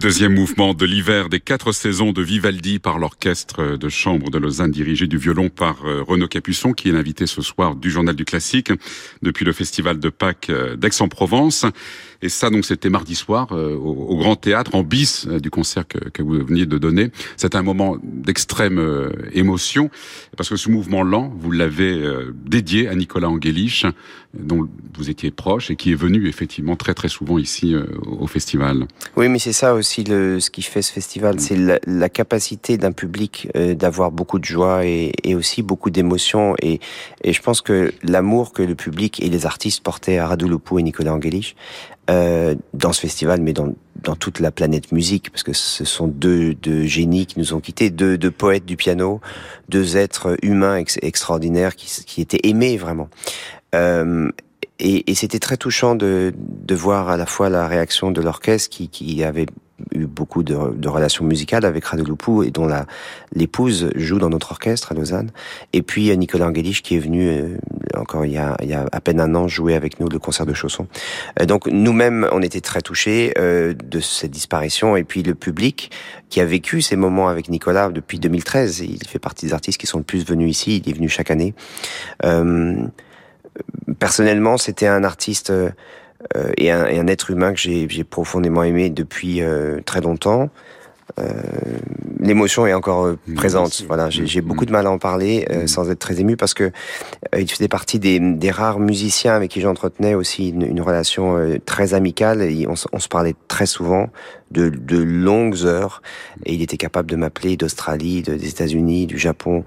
Deuxième 0.00 0.32
mouvement 0.32 0.72
de 0.72 0.86
l'hiver 0.86 1.28
des 1.28 1.40
quatre 1.40 1.72
saisons 1.72 2.12
de 2.12 2.22
Vivaldi 2.22 2.78
par 2.78 2.98
l'orchestre 2.98 3.76
de 3.76 3.88
chambre 3.90 4.30
de 4.30 4.38
Lausanne 4.38 4.70
dirigé 4.70 5.06
du 5.06 5.18
violon 5.18 5.50
par 5.50 5.82
Renaud 5.82 6.26
Capuçon 6.26 6.72
qui 6.72 6.88
est 6.88 6.92
l'invité 6.92 7.26
ce 7.26 7.42
soir 7.42 7.76
du 7.76 7.90
Journal 7.90 8.16
du 8.16 8.24
Classique 8.24 8.72
depuis 9.20 9.44
le 9.44 9.52
festival 9.52 10.00
de 10.00 10.08
Pâques 10.08 10.50
d'Aix-en-Provence. 10.78 11.66
Et 12.22 12.28
ça, 12.28 12.50
donc, 12.50 12.64
c'était 12.64 12.90
mardi 12.90 13.14
soir 13.14 13.48
euh, 13.52 13.74
au, 13.74 14.16
Grand 14.16 14.36
Théâtre, 14.36 14.74
en 14.74 14.82
bis 14.82 15.26
euh, 15.26 15.40
du 15.40 15.50
concert 15.50 15.84
que, 15.88 16.22
vous 16.22 16.44
veniez 16.44 16.66
de 16.66 16.76
donner. 16.76 17.10
C'était 17.36 17.56
un 17.56 17.62
moment 17.62 17.96
d'extrême 18.02 18.78
euh, 18.78 19.10
émotion, 19.32 19.90
parce 20.36 20.50
que 20.50 20.56
ce 20.56 20.68
mouvement 20.70 21.02
lent, 21.02 21.32
vous 21.38 21.50
l'avez 21.50 22.00
dédié 22.44 22.88
à 22.88 22.94
Nicolas 22.94 23.28
Angelich, 23.28 23.86
dont 24.34 24.68
vous 24.94 25.10
étiez 25.10 25.30
proche 25.30 25.70
et 25.70 25.76
qui 25.76 25.92
est 25.92 25.96
venu 25.96 26.28
effectivement 26.28 26.76
très 26.76 26.94
très 26.94 27.08
souvent 27.08 27.38
ici 27.38 27.74
au 28.06 28.26
festival. 28.26 28.86
Oui, 29.16 29.28
mais 29.28 29.38
c'est 29.38 29.52
ça 29.52 29.74
aussi 29.74 29.89
le, 29.98 30.40
ce 30.40 30.50
qui 30.50 30.62
fait 30.62 30.82
ce 30.82 30.92
festival, 30.92 31.36
mm. 31.36 31.38
c'est 31.38 31.56
la, 31.56 31.78
la, 31.86 32.08
capacité 32.08 32.78
d'un 32.78 32.92
public 32.92 33.48
d'avoir 33.54 34.10
beaucoup 34.10 34.38
de 34.38 34.44
joie 34.44 34.84
et, 34.84 35.12
et 35.24 35.34
aussi 35.34 35.62
beaucoup 35.62 35.90
d'émotions. 35.90 36.54
Et, 36.62 36.80
et 37.22 37.32
je 37.32 37.42
pense 37.42 37.60
que 37.60 37.92
l'amour 38.02 38.52
que 38.52 38.62
le 38.62 38.74
public 38.74 39.22
et 39.22 39.28
les 39.28 39.46
artistes 39.46 39.82
portaient 39.82 40.18
à 40.18 40.26
Radouloupou 40.26 40.78
et 40.78 40.82
Nicolas 40.82 41.14
Angelich, 41.14 41.56
euh, 42.10 42.56
dans 42.74 42.92
ce 42.92 43.00
festival, 43.02 43.40
mais 43.40 43.52
dans, 43.52 43.72
dans 44.02 44.16
toute 44.16 44.40
la 44.40 44.50
planète 44.50 44.90
musique, 44.90 45.30
parce 45.30 45.44
que 45.44 45.52
ce 45.52 45.84
sont 45.84 46.08
deux, 46.08 46.54
deux 46.54 46.82
génies 46.82 47.26
qui 47.26 47.38
nous 47.38 47.54
ont 47.54 47.60
quittés, 47.60 47.90
deux, 47.90 48.18
deux 48.18 48.32
poètes 48.32 48.64
du 48.64 48.76
piano, 48.76 49.20
deux 49.68 49.96
êtres 49.96 50.36
humains 50.42 50.76
ex 50.76 50.98
extraordinaires 51.02 51.76
qui, 51.76 51.88
qui 52.04 52.20
étaient 52.20 52.40
aimés 52.48 52.76
vraiment. 52.78 53.08
Euh, 53.76 54.28
et, 54.80 55.10
et 55.10 55.14
c'était 55.14 55.38
très 55.38 55.56
touchant 55.56 55.94
de, 55.94 56.32
de 56.36 56.74
voir 56.74 57.08
à 57.08 57.16
la 57.16 57.26
fois 57.26 57.48
la 57.48 57.68
réaction 57.68 58.10
de 58.10 58.20
l'orchestre 58.20 58.70
qui, 58.70 58.88
qui 58.88 59.22
avait 59.22 59.46
eu 59.94 60.06
beaucoup 60.06 60.42
de, 60.42 60.56
de 60.74 60.88
relations 60.88 61.24
musicales 61.24 61.64
avec 61.64 61.84
Radouloupou 61.84 62.42
et 62.42 62.50
dont 62.50 62.68
l'épouse 63.32 63.90
joue 63.94 64.18
dans 64.18 64.28
notre 64.28 64.52
orchestre 64.52 64.92
à 64.92 64.94
Lausanne. 64.94 65.30
Et 65.72 65.82
puis 65.82 66.16
Nicolas 66.16 66.46
Angelich 66.46 66.82
qui 66.82 66.96
est 66.96 66.98
venu 66.98 67.28
euh, 67.28 67.56
encore 67.96 68.26
il 68.26 68.32
y, 68.32 68.38
a, 68.38 68.56
il 68.62 68.68
y 68.68 68.74
a 68.74 68.86
à 68.92 69.00
peine 69.00 69.20
un 69.20 69.34
an 69.34 69.48
jouer 69.48 69.74
avec 69.74 70.00
nous 70.00 70.08
le 70.08 70.18
concert 70.18 70.46
de 70.46 70.54
Chausson. 70.54 70.86
Euh, 71.40 71.46
donc 71.46 71.66
nous-mêmes, 71.66 72.28
on 72.32 72.42
était 72.42 72.60
très 72.60 72.80
touchés 72.80 73.32
euh, 73.38 73.74
de 73.74 74.00
cette 74.00 74.30
disparition 74.30 74.96
et 74.96 75.04
puis 75.04 75.22
le 75.22 75.34
public 75.34 75.90
qui 76.28 76.40
a 76.40 76.44
vécu 76.44 76.80
ces 76.80 76.96
moments 76.96 77.28
avec 77.28 77.48
Nicolas 77.48 77.88
depuis 77.88 78.18
2013. 78.18 78.80
Il 78.80 79.06
fait 79.06 79.18
partie 79.18 79.46
des 79.46 79.52
artistes 79.52 79.80
qui 79.80 79.86
sont 79.86 79.98
le 79.98 80.04
plus 80.04 80.24
venus 80.24 80.50
ici. 80.50 80.82
Il 80.84 80.90
est 80.90 80.94
venu 80.94 81.08
chaque 81.08 81.30
année. 81.30 81.54
Personnellement, 83.98 84.56
c'était 84.56 84.86
un 84.86 85.04
artiste 85.04 85.50
euh, 85.50 85.70
et, 86.56 86.70
un, 86.70 86.86
et, 86.86 86.98
un, 86.98 87.06
être 87.06 87.30
humain 87.30 87.52
que 87.52 87.58
j'ai 87.58 88.04
profondément 88.04 88.62
aimé 88.62 88.90
depuis 88.90 89.42
euh, 89.42 89.80
très 89.84 90.00
longtemps. 90.00 90.50
Euh, 91.18 91.24
l'émotion 92.18 92.66
est 92.66 92.74
encore 92.74 93.06
euh, 93.06 93.18
présente. 93.34 93.82
Voilà, 93.86 94.10
j'ai 94.10 94.40
beaucoup 94.40 94.66
de 94.66 94.72
mal 94.72 94.86
à 94.86 94.90
en 94.90 94.98
parler 94.98 95.46
euh, 95.50 95.66
sans 95.66 95.90
être 95.90 95.98
très 95.98 96.20
ému 96.20 96.36
parce 96.36 96.54
que 96.54 96.70
il 97.36 97.50
faisait 97.50 97.68
partie 97.68 97.98
des, 97.98 98.20
des, 98.20 98.50
rares 98.50 98.78
musiciens 98.78 99.34
avec 99.34 99.50
qui 99.50 99.60
j'entretenais 99.60 100.14
aussi 100.14 100.50
une, 100.50 100.62
une 100.62 100.80
relation 100.80 101.58
très 101.66 101.94
amicale. 101.94 102.42
Et 102.42 102.66
on, 102.68 102.74
on, 102.92 102.98
se 102.98 103.08
parlait 103.08 103.34
très 103.48 103.66
souvent 103.66 104.08
de, 104.50 104.68
de 104.68 104.98
longues 104.98 105.64
heures 105.64 106.02
et 106.44 106.54
il 106.54 106.62
était 106.62 106.76
capable 106.76 107.10
de 107.10 107.16
m'appeler 107.16 107.56
d'Australie, 107.56 108.22
des 108.22 108.48
États-Unis, 108.48 109.06
du 109.06 109.18
Japon, 109.18 109.64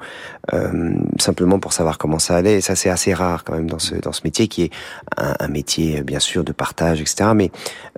euh, 0.54 0.94
simplement 1.20 1.60
pour 1.60 1.74
savoir 1.74 1.98
comment 1.98 2.20
ça 2.20 2.36
allait. 2.36 2.58
Et 2.58 2.62
ça, 2.62 2.76
c'est 2.76 2.90
assez 2.90 3.14
rare 3.14 3.44
quand 3.44 3.54
même 3.54 3.70
dans 3.70 3.80
ce 3.80 3.96
dans 3.96 4.12
ce 4.12 4.22
métier 4.24 4.48
qui 4.48 4.64
est 4.64 4.72
un, 5.18 5.36
un 5.40 5.48
métier 5.48 6.02
bien 6.04 6.20
sûr 6.20 6.44
de 6.44 6.52
partage, 6.52 7.02
etc. 7.02 7.32
Mais 7.36 7.52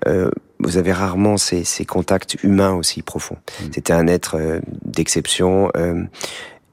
euh, 0.07 0.29
vous 0.59 0.77
avez 0.77 0.93
rarement 0.93 1.37
ces, 1.37 1.63
ces, 1.63 1.85
contacts 1.85 2.37
humains 2.43 2.73
aussi 2.73 3.01
profonds. 3.01 3.35
Mmh. 3.35 3.63
C'était 3.73 3.93
un 3.93 4.07
être 4.07 4.37
euh, 4.37 4.59
d'exception 4.83 5.69
euh, 5.75 6.03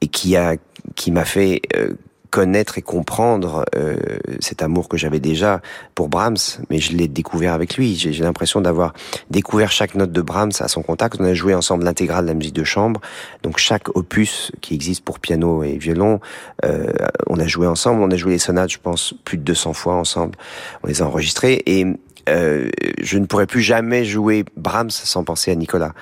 et 0.01 0.09
qui 0.09 0.37
a 0.37 0.57
qui 0.95 1.11
m'a 1.11 1.25
fait 1.25 1.63
euh, 1.77 1.95
connaître 2.33 2.79
et 2.79 2.83
comprendre 2.83 3.67
euh, 3.77 3.95
cet 4.41 4.63
amour 4.63 4.89
que 4.89 4.97
j'avais 4.97 5.21
déjà 5.21 5.61
pour 5.95 6.09
Brahms, 6.09 6.65
mais 6.71 6.79
je 6.79 6.97
l'ai 6.97 7.07
découvert 7.07 7.53
avec 7.53 7.77
lui. 7.77 7.95
J'ai 7.95 8.25
l'impression 8.25 8.63
d'avoir 8.63 8.95
découvert 9.31 9.71
chaque 9.71 9.95
note 9.95 10.13
de 10.13 10.23
Brahms 10.23 10.53
à 10.61 10.67
son 10.67 10.83
contact. 10.83 11.17
On 11.21 11.25
a 11.25 11.35
joué 11.35 11.55
ensemble 11.55 11.85
l'intégrale 11.85 12.25
de 12.25 12.29
la 12.29 12.35
musique 12.35 12.55
de 12.55 12.65
chambre, 12.65 13.03
donc 13.43 13.59
chaque 13.59 13.95
opus 13.95 14.51
qui 14.63 14.75
existe 14.75 15.05
pour 15.05 15.21
piano 15.21 15.63
et 15.63 15.77
violon, 15.77 16.21
euh, 16.65 16.91
on 17.27 17.39
a 17.39 17.47
joué 17.47 17.67
ensemble. 17.67 18.03
On 18.03 18.11
a 18.11 18.17
joué 18.17 18.33
les 18.33 18.39
sonates, 18.39 18.71
je 18.71 18.79
pense, 18.79 19.13
plus 19.25 19.37
de 19.37 19.43
200 19.43 19.75
fois 19.75 19.95
ensemble. 19.97 20.39
On 20.83 20.87
les 20.87 21.03
a 21.03 21.07
enregistrées 21.07 21.63
et 21.67 21.87
euh, 22.29 22.69
je 23.01 23.19
ne 23.19 23.27
pourrais 23.27 23.47
plus 23.47 23.63
jamais 23.63 24.05
jouer 24.05 24.45
Brahms 24.57 24.91
sans 24.91 25.25
penser 25.25 25.51
à 25.51 25.55
Nicolas. 25.55 25.93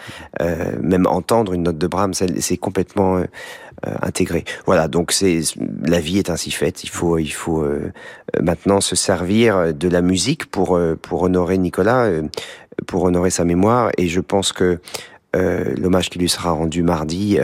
Euh, 0.40 0.76
même 0.80 1.06
entendre 1.06 1.52
une 1.52 1.64
note 1.64 1.78
de 1.78 1.86
Brahms, 1.86 2.14
c'est 2.14 2.56
complètement 2.56 3.16
euh, 3.16 3.24
euh, 3.86 3.94
intégré. 4.02 4.44
Voilà, 4.66 4.88
donc 4.88 5.12
c'est 5.12 5.40
la 5.82 6.00
vie 6.00 6.18
est 6.18 6.30
ainsi 6.30 6.50
faite. 6.50 6.84
Il 6.84 6.90
faut, 6.90 7.18
il 7.18 7.32
faut 7.32 7.62
euh, 7.62 7.92
maintenant 8.42 8.80
se 8.80 8.96
servir 8.96 9.74
de 9.74 9.88
la 9.88 10.02
musique 10.02 10.46
pour 10.50 10.78
pour 11.02 11.22
honorer 11.22 11.58
Nicolas, 11.58 12.10
pour 12.86 13.04
honorer 13.04 13.30
sa 13.30 13.44
mémoire. 13.44 13.90
Et 13.96 14.08
je 14.08 14.20
pense 14.20 14.52
que 14.52 14.78
l'hommage 15.32 16.10
qui 16.10 16.18
lui 16.18 16.28
sera 16.28 16.50
rendu 16.50 16.82
mardi 16.82 17.38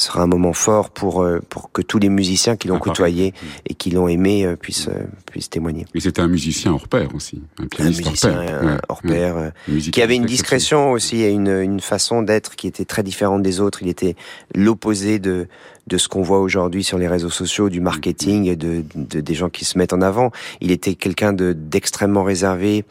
sera 0.00 0.22
un 0.22 0.26
moment 0.26 0.52
fort 0.52 0.90
pour 0.90 1.22
euh, 1.22 1.40
pour 1.48 1.72
que 1.72 1.82
tous 1.82 1.98
les 1.98 2.08
musiciens 2.08 2.56
qui 2.56 2.68
l'ont 2.68 2.76
ah, 2.76 2.80
côtoyé 2.80 3.34
et 3.66 3.74
qui 3.74 3.90
l'ont 3.90 4.08
aimé 4.08 4.54
puissent 4.60 4.90
puissent 5.30 5.50
témoigner. 5.50 5.86
Mais 5.94 6.00
c'était 6.00 6.22
un 6.22 6.28
musicien 6.28 6.72
hors 6.72 6.88
pair 6.88 7.14
aussi, 7.14 7.42
un 7.58 7.66
pianiste 7.66 8.00
un 8.00 8.10
musicien 8.10 8.78
hors 8.88 9.02
pair, 9.02 9.52
qui 9.92 10.02
avait 10.02 10.16
une 10.16 10.26
discrétion 10.26 10.92
aussi 10.92 11.22
et 11.22 11.30
une 11.30 11.60
une 11.60 11.80
façon 11.80 12.22
d'être 12.22 12.56
qui 12.56 12.66
était 12.66 12.84
très 12.84 13.02
différente 13.02 13.42
des 13.42 13.60
autres. 13.60 13.82
Il 13.82 13.88
était 13.88 14.16
l'opposé 14.54 15.18
de 15.18 15.48
de 15.90 15.98
ce 15.98 16.08
qu'on 16.08 16.22
voit 16.22 16.40
aujourd'hui 16.40 16.84
sur 16.84 16.98
les 16.98 17.08
réseaux 17.08 17.30
sociaux, 17.30 17.68
du 17.68 17.80
marketing, 17.80 18.54
de, 18.56 18.84
de, 18.94 19.20
des 19.20 19.34
gens 19.34 19.48
qui 19.48 19.64
se 19.64 19.76
mettent 19.76 19.92
en 19.92 20.02
avant. 20.02 20.30
Il 20.60 20.70
était 20.70 20.94
quelqu'un 20.94 21.32
de 21.32 21.52
d'extrêmement 21.52 22.22
réservé 22.22 22.84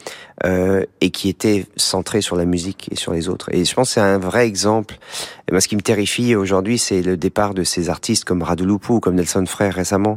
euh, 0.44 0.84
et 1.00 1.10
qui 1.10 1.28
était 1.28 1.66
centré 1.76 2.20
sur 2.20 2.36
la 2.36 2.44
musique 2.44 2.88
et 2.92 2.96
sur 2.96 3.12
les 3.12 3.28
autres. 3.28 3.52
Et 3.54 3.64
je 3.64 3.74
pense 3.74 3.88
que 3.88 3.94
c'est 3.94 4.00
un 4.00 4.18
vrai 4.18 4.46
exemple. 4.46 4.98
Et 5.50 5.52
moi, 5.52 5.60
ce 5.60 5.66
qui 5.66 5.74
me 5.74 5.80
terrifie 5.80 6.36
aujourd'hui, 6.36 6.78
c'est 6.78 7.02
le 7.02 7.16
départ 7.16 7.54
de 7.54 7.64
ces 7.64 7.90
artistes 7.90 8.24
comme 8.24 8.42
Radulupu 8.42 8.92
ou 8.92 9.00
comme 9.00 9.16
Nelson 9.16 9.44
Frère 9.46 9.74
récemment, 9.74 10.16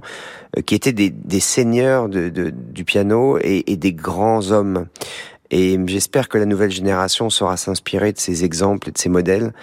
euh, 0.55 0.61
qui 0.61 0.75
étaient 0.75 0.93
des, 0.93 1.09
des 1.09 1.39
seigneurs 1.39 2.07
de, 2.07 2.29
de, 2.29 2.51
du 2.51 2.85
piano 2.85 3.39
et, 3.41 3.63
et 3.65 3.75
des 3.75 3.93
grands 3.93 4.51
hommes. 4.51 4.85
Et 5.49 5.79
j'espère 5.85 6.29
que 6.29 6.37
la 6.37 6.45
nouvelle 6.45 6.71
génération 6.71 7.29
saura 7.29 7.57
s'inspirer 7.57 8.11
de 8.11 8.17
ces 8.19 8.43
exemples 8.43 8.89
et 8.89 8.91
de 8.91 8.97
ces 8.97 9.09
modèles, 9.09 9.53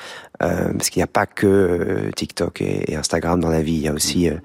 euh, 0.43 0.73
parce 0.73 0.91
qu'il 0.91 1.01
n'y 1.01 1.05
a 1.05 1.09
pas 1.09 1.27
que 1.27 1.47
euh, 1.47 2.11
TikTok 2.15 2.63
et, 2.63 2.97
Instagram 2.97 3.41
dans 3.41 3.49
la 3.49 3.63
vie, 3.63 3.75
il 3.75 3.81
y 3.81 3.89
a 3.89 3.93
aussi 3.93 4.29
euh, 4.29 4.37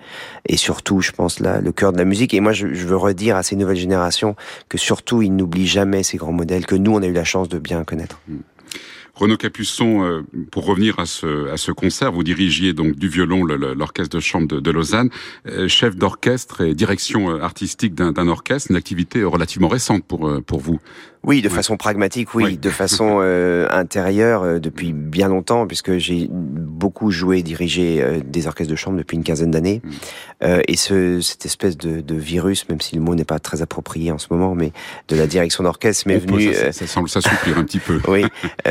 et 0.47 0.57
surtout, 0.57 1.01
je 1.01 1.11
pense, 1.11 1.39
là, 1.39 1.61
le 1.61 1.71
cœur 1.71 1.91
de 1.91 1.97
la 1.97 2.05
musique. 2.05 2.33
Et 2.33 2.39
moi, 2.39 2.51
je, 2.51 2.73
je, 2.73 2.87
veux 2.87 2.97
redire 2.97 3.35
à 3.35 3.43
ces 3.43 3.55
nouvelles 3.55 3.77
générations 3.77 4.35
que 4.69 4.77
surtout, 4.77 5.21
ils 5.21 5.35
n'oublient 5.35 5.67
jamais 5.67 6.01
ces 6.03 6.17
grands 6.17 6.31
modèles 6.31 6.65
que 6.65 6.75
nous, 6.75 6.93
on 6.93 7.01
a 7.01 7.05
eu 7.07 7.13
la 7.13 7.23
chance 7.23 7.49
de 7.49 7.59
bien 7.59 7.83
connaître. 7.83 8.19
Mm. 8.27 8.37
Renaud 9.15 9.37
Capuçon, 9.37 10.03
euh, 10.03 10.23
pour 10.51 10.65
revenir 10.65 10.99
à 10.99 11.05
ce, 11.05 11.49
à 11.49 11.55
ce 11.55 11.71
concert, 11.71 12.11
vous 12.11 12.23
dirigiez 12.23 12.73
donc 12.73 12.95
du 12.95 13.07
violon 13.07 13.45
l'orchestre 13.45 14.17
de 14.17 14.21
chambre 14.21 14.47
de, 14.47 14.59
de 14.59 14.71
Lausanne, 14.71 15.09
euh, 15.47 15.69
chef 15.69 15.95
d'orchestre 15.95 16.61
et 16.61 16.75
direction 16.75 17.29
euh, 17.29 17.41
artistique 17.41 17.95
d'un 17.95 18.27
orchestre, 18.27 18.71
une 18.71 18.77
activité 18.77 19.23
relativement 19.23 19.69
récente 19.69 20.03
pour, 20.03 20.41
pour 20.45 20.59
vous. 20.59 20.79
Oui, 21.23 21.41
de 21.41 21.49
façon 21.49 21.75
pragmatique, 21.75 22.35
oui, 22.35 22.55
de 22.55 22.69
façon 22.69 23.19
intérieure 23.71 24.59
depuis 24.59 24.93
bien 24.93 25.27
longtemps, 25.27 25.65
puisque 25.65 25.97
j'ai 25.97 26.27
beaucoup 26.29 27.09
joué 27.09 27.41
dirigé 27.41 28.21
des 28.23 28.45
orchestres 28.45 28.69
de 28.69 28.75
chambre 28.75 28.97
depuis 28.99 29.17
une 29.17 29.23
quinzaine 29.23 29.49
d'années. 29.49 29.81
Mm. 30.41 30.45
et 30.67 30.75
ce, 30.75 31.21
cette 31.21 31.47
espèce 31.47 31.77
de, 31.77 32.01
de, 32.01 32.15
virus, 32.15 32.69
même 32.69 32.79
si 32.79 32.95
le 32.95 33.01
mot 33.01 33.15
n'est 33.15 33.25
pas 33.25 33.39
très 33.39 33.63
approprié 33.63 34.11
en 34.11 34.19
ce 34.19 34.27
moment, 34.29 34.53
mais 34.53 34.71
de 35.07 35.15
la 35.15 35.25
direction 35.25 35.63
d'orchestre 35.63 36.07
m'est 36.07 36.19
venu... 36.19 36.53
Ça, 36.53 36.71
ça, 36.71 36.85
semble 36.85 37.09
s'assouplir 37.09 37.57
un 37.57 37.63
petit 37.63 37.79
peu. 37.79 37.99
oui, 38.07 38.25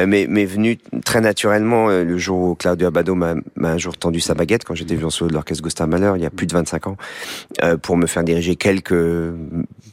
mais 0.07 0.29
m'est 0.35 0.45
venu 0.45 0.79
très 1.05 1.21
naturellement 1.21 1.89
euh, 1.89 2.05
le 2.05 2.19
jour 2.19 2.39
où 2.39 2.55
Claudio 2.55 2.89
Abado 2.89 3.15
m'a 3.15 3.35
un 3.63 3.79
jour 3.79 3.97
tendu 3.97 4.21
sa 4.21 4.35
baguette 4.35 4.65
quand 4.65 4.75
j'étais 4.75 4.95
violon 4.95 5.11
solo 5.11 5.29
de 5.29 5.35
l'orchestre 5.35 5.63
Gustav 5.63 5.89
Mahler 5.89 6.13
il 6.17 6.23
y 6.23 6.27
a 6.27 6.31
plus 6.31 6.47
de 6.47 6.53
25 6.53 6.89
ans 6.89 6.97
euh, 7.63 7.77
pour 7.77 7.97
me 7.97 8.07
faire 8.07 8.25
diriger 8.25 8.57
quelques 8.57 9.33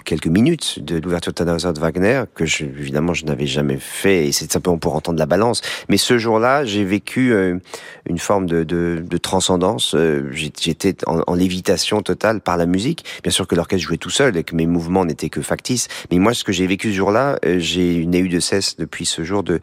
quelques 0.03 0.27
minutes 0.27 0.83
de 0.83 0.97
l'ouverture 0.97 1.31
de 1.31 1.35
Tannhauser 1.35 1.71
de 1.73 1.79
Wagner 1.79 2.23
que 2.33 2.45
je, 2.45 2.65
évidemment 2.65 3.13
je 3.13 3.25
n'avais 3.25 3.45
jamais 3.45 3.77
fait 3.77 4.27
et 4.27 4.31
c'est 4.31 4.51
simplement 4.51 4.79
pour 4.79 4.95
entendre 4.95 5.19
la 5.19 5.27
balance. 5.27 5.61
Mais 5.89 5.97
ce 5.97 6.17
jour-là 6.17 6.65
j'ai 6.65 6.83
vécu 6.83 7.33
euh, 7.33 7.59
une 8.09 8.17
forme 8.17 8.47
de, 8.47 8.63
de, 8.63 9.17
transcendance 9.17 9.95
j'étais 10.31 10.95
en, 11.05 11.21
en, 11.27 11.35
lévitation 11.35 12.01
totale 12.01 12.41
par 12.41 12.57
la 12.57 12.65
musique. 12.65 13.05
Bien 13.21 13.31
sûr 13.31 13.45
que 13.45 13.53
l'orchestre 13.53 13.85
jouait 13.85 13.97
tout 13.97 14.09
seul 14.09 14.35
et 14.37 14.43
que 14.43 14.55
mes 14.55 14.65
mouvements 14.65 15.05
n'étaient 15.05 15.29
que 15.29 15.41
factices 15.41 15.87
mais 16.09 16.17
moi 16.17 16.33
ce 16.33 16.43
que 16.43 16.51
j'ai 16.51 16.65
vécu 16.65 16.89
ce 16.89 16.95
jour-là 16.95 17.37
j'ai 17.43 17.97
eu 17.97 18.07
de 18.07 18.39
cesse 18.39 18.77
depuis 18.77 19.05
ce 19.05 19.23
jour 19.23 19.43
de 19.43 19.59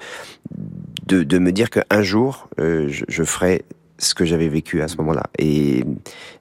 de, 1.07 1.23
de 1.23 1.39
me 1.39 1.53
dire 1.53 1.71
qu'un 1.71 2.03
jour, 2.03 2.49
euh, 2.61 2.87
je, 2.89 3.05
je 3.09 3.23
ferai 3.25 3.65
ce 3.99 4.15
que 4.15 4.25
j'avais 4.25 4.49
vécu 4.49 4.81
à 4.81 4.89
ce 4.89 4.97
moment-là. 4.99 5.25
Et 5.39 5.85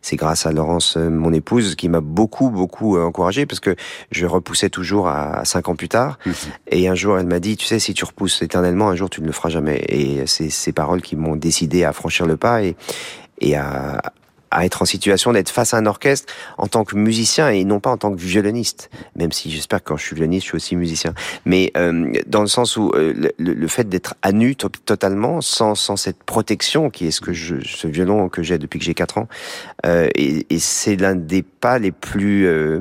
c'est 0.02 0.16
grâce 0.16 0.46
à 0.46 0.52
Laurence, 0.52 0.96
euh, 0.96 1.10
mon 1.10 1.34
épouse, 1.34 1.76
qui 1.76 1.90
m'a 1.90 2.02
beaucoup, 2.02 2.50
beaucoup 2.50 2.98
euh, 2.98 3.04
encouragé 3.04 3.46
parce 3.46 3.60
que 3.60 3.76
je 4.12 4.26
repoussais 4.26 4.70
toujours 4.70 5.08
à 5.08 5.44
cinq 5.44 5.68
ans 5.68 5.76
plus 5.76 5.90
tard. 5.90 6.20
Mhm. 6.26 6.34
Et 6.68 6.88
un 6.88 6.96
jour, 6.96 7.18
elle 7.18 7.26
m'a 7.26 7.40
dit, 7.40 7.58
tu 7.58 7.66
sais, 7.66 7.80
si 7.80 7.94
tu 7.94 8.06
repousses 8.06 8.42
éternellement, 8.42 8.90
un 8.90 8.96
jour, 8.96 9.10
tu 9.10 9.22
ne 9.22 9.26
le 9.26 9.32
feras 9.32 9.50
jamais. 9.50 9.84
Et 9.90 10.26
c'est 10.28 10.50
ces 10.50 10.72
paroles 10.72 11.02
qui 11.02 11.16
m'ont 11.16 11.36
décidé 11.36 11.84
à 11.84 11.94
franchir 11.94 12.28
le 12.28 12.38
pas 12.38 12.64
et, 12.64 12.76
et 13.42 13.56
à, 13.56 14.02
à 14.52 14.66
être 14.66 14.82
en 14.82 14.86
situation 14.86 15.34
d'être 15.34 15.50
face 15.50 15.74
à 15.74 15.78
un 15.78 15.86
orchestre 15.86 16.34
en 16.58 16.68
tant 16.68 16.84
que 16.84 16.96
musicien 16.96 17.50
et 17.50 17.64
non 17.64 17.80
pas 17.80 17.90
en 17.90 17.98
tant 17.98 18.12
que 18.12 18.20
violoniste. 18.20 18.90
Même 19.16 19.32
si 19.32 19.52
j'espère 19.52 19.84
que 19.84 19.90
quand 19.90 19.98
je 19.98 20.06
suis 20.06 20.16
violoniste, 20.16 20.46
je 20.46 20.50
suis 20.50 20.56
aussi 20.56 20.76
musicien. 20.76 21.14
Mais 21.46 21.72
euh, 21.78 22.12
dans 22.28 22.42
le 22.42 22.48
sens 22.48 22.78
où 22.78 22.92
euh, 22.96 23.14
le, 23.38 23.54
le, 23.54 23.68
fait 23.68 23.90
d'être 23.90 24.16
à 24.22 24.32
nu 24.32 24.56
totalement, 24.56 25.42
sans, 25.42 25.76
sans 25.76 25.96
cette 25.96 26.24
protection 26.24 26.90
qui 26.90 27.08
est 27.08 27.12
ce 27.12 27.22
que 27.22 27.34
je, 27.34 27.56
ce 27.66 27.88
violon 27.88 28.30
que 28.30 28.44
j'ai 28.44 28.58
depuis 28.58 28.80
que 28.80 28.86
j'ai 28.86 28.94
4 28.94 29.18
ans, 29.18 29.28
euh, 29.86 30.08
et, 30.16 30.46
et 30.50 30.60
c'est 30.60 30.96
l'un 30.96 31.16
des 31.16 31.44
pas 31.44 31.80
les 31.80 31.92
plus 31.92 32.48
euh, 32.48 32.80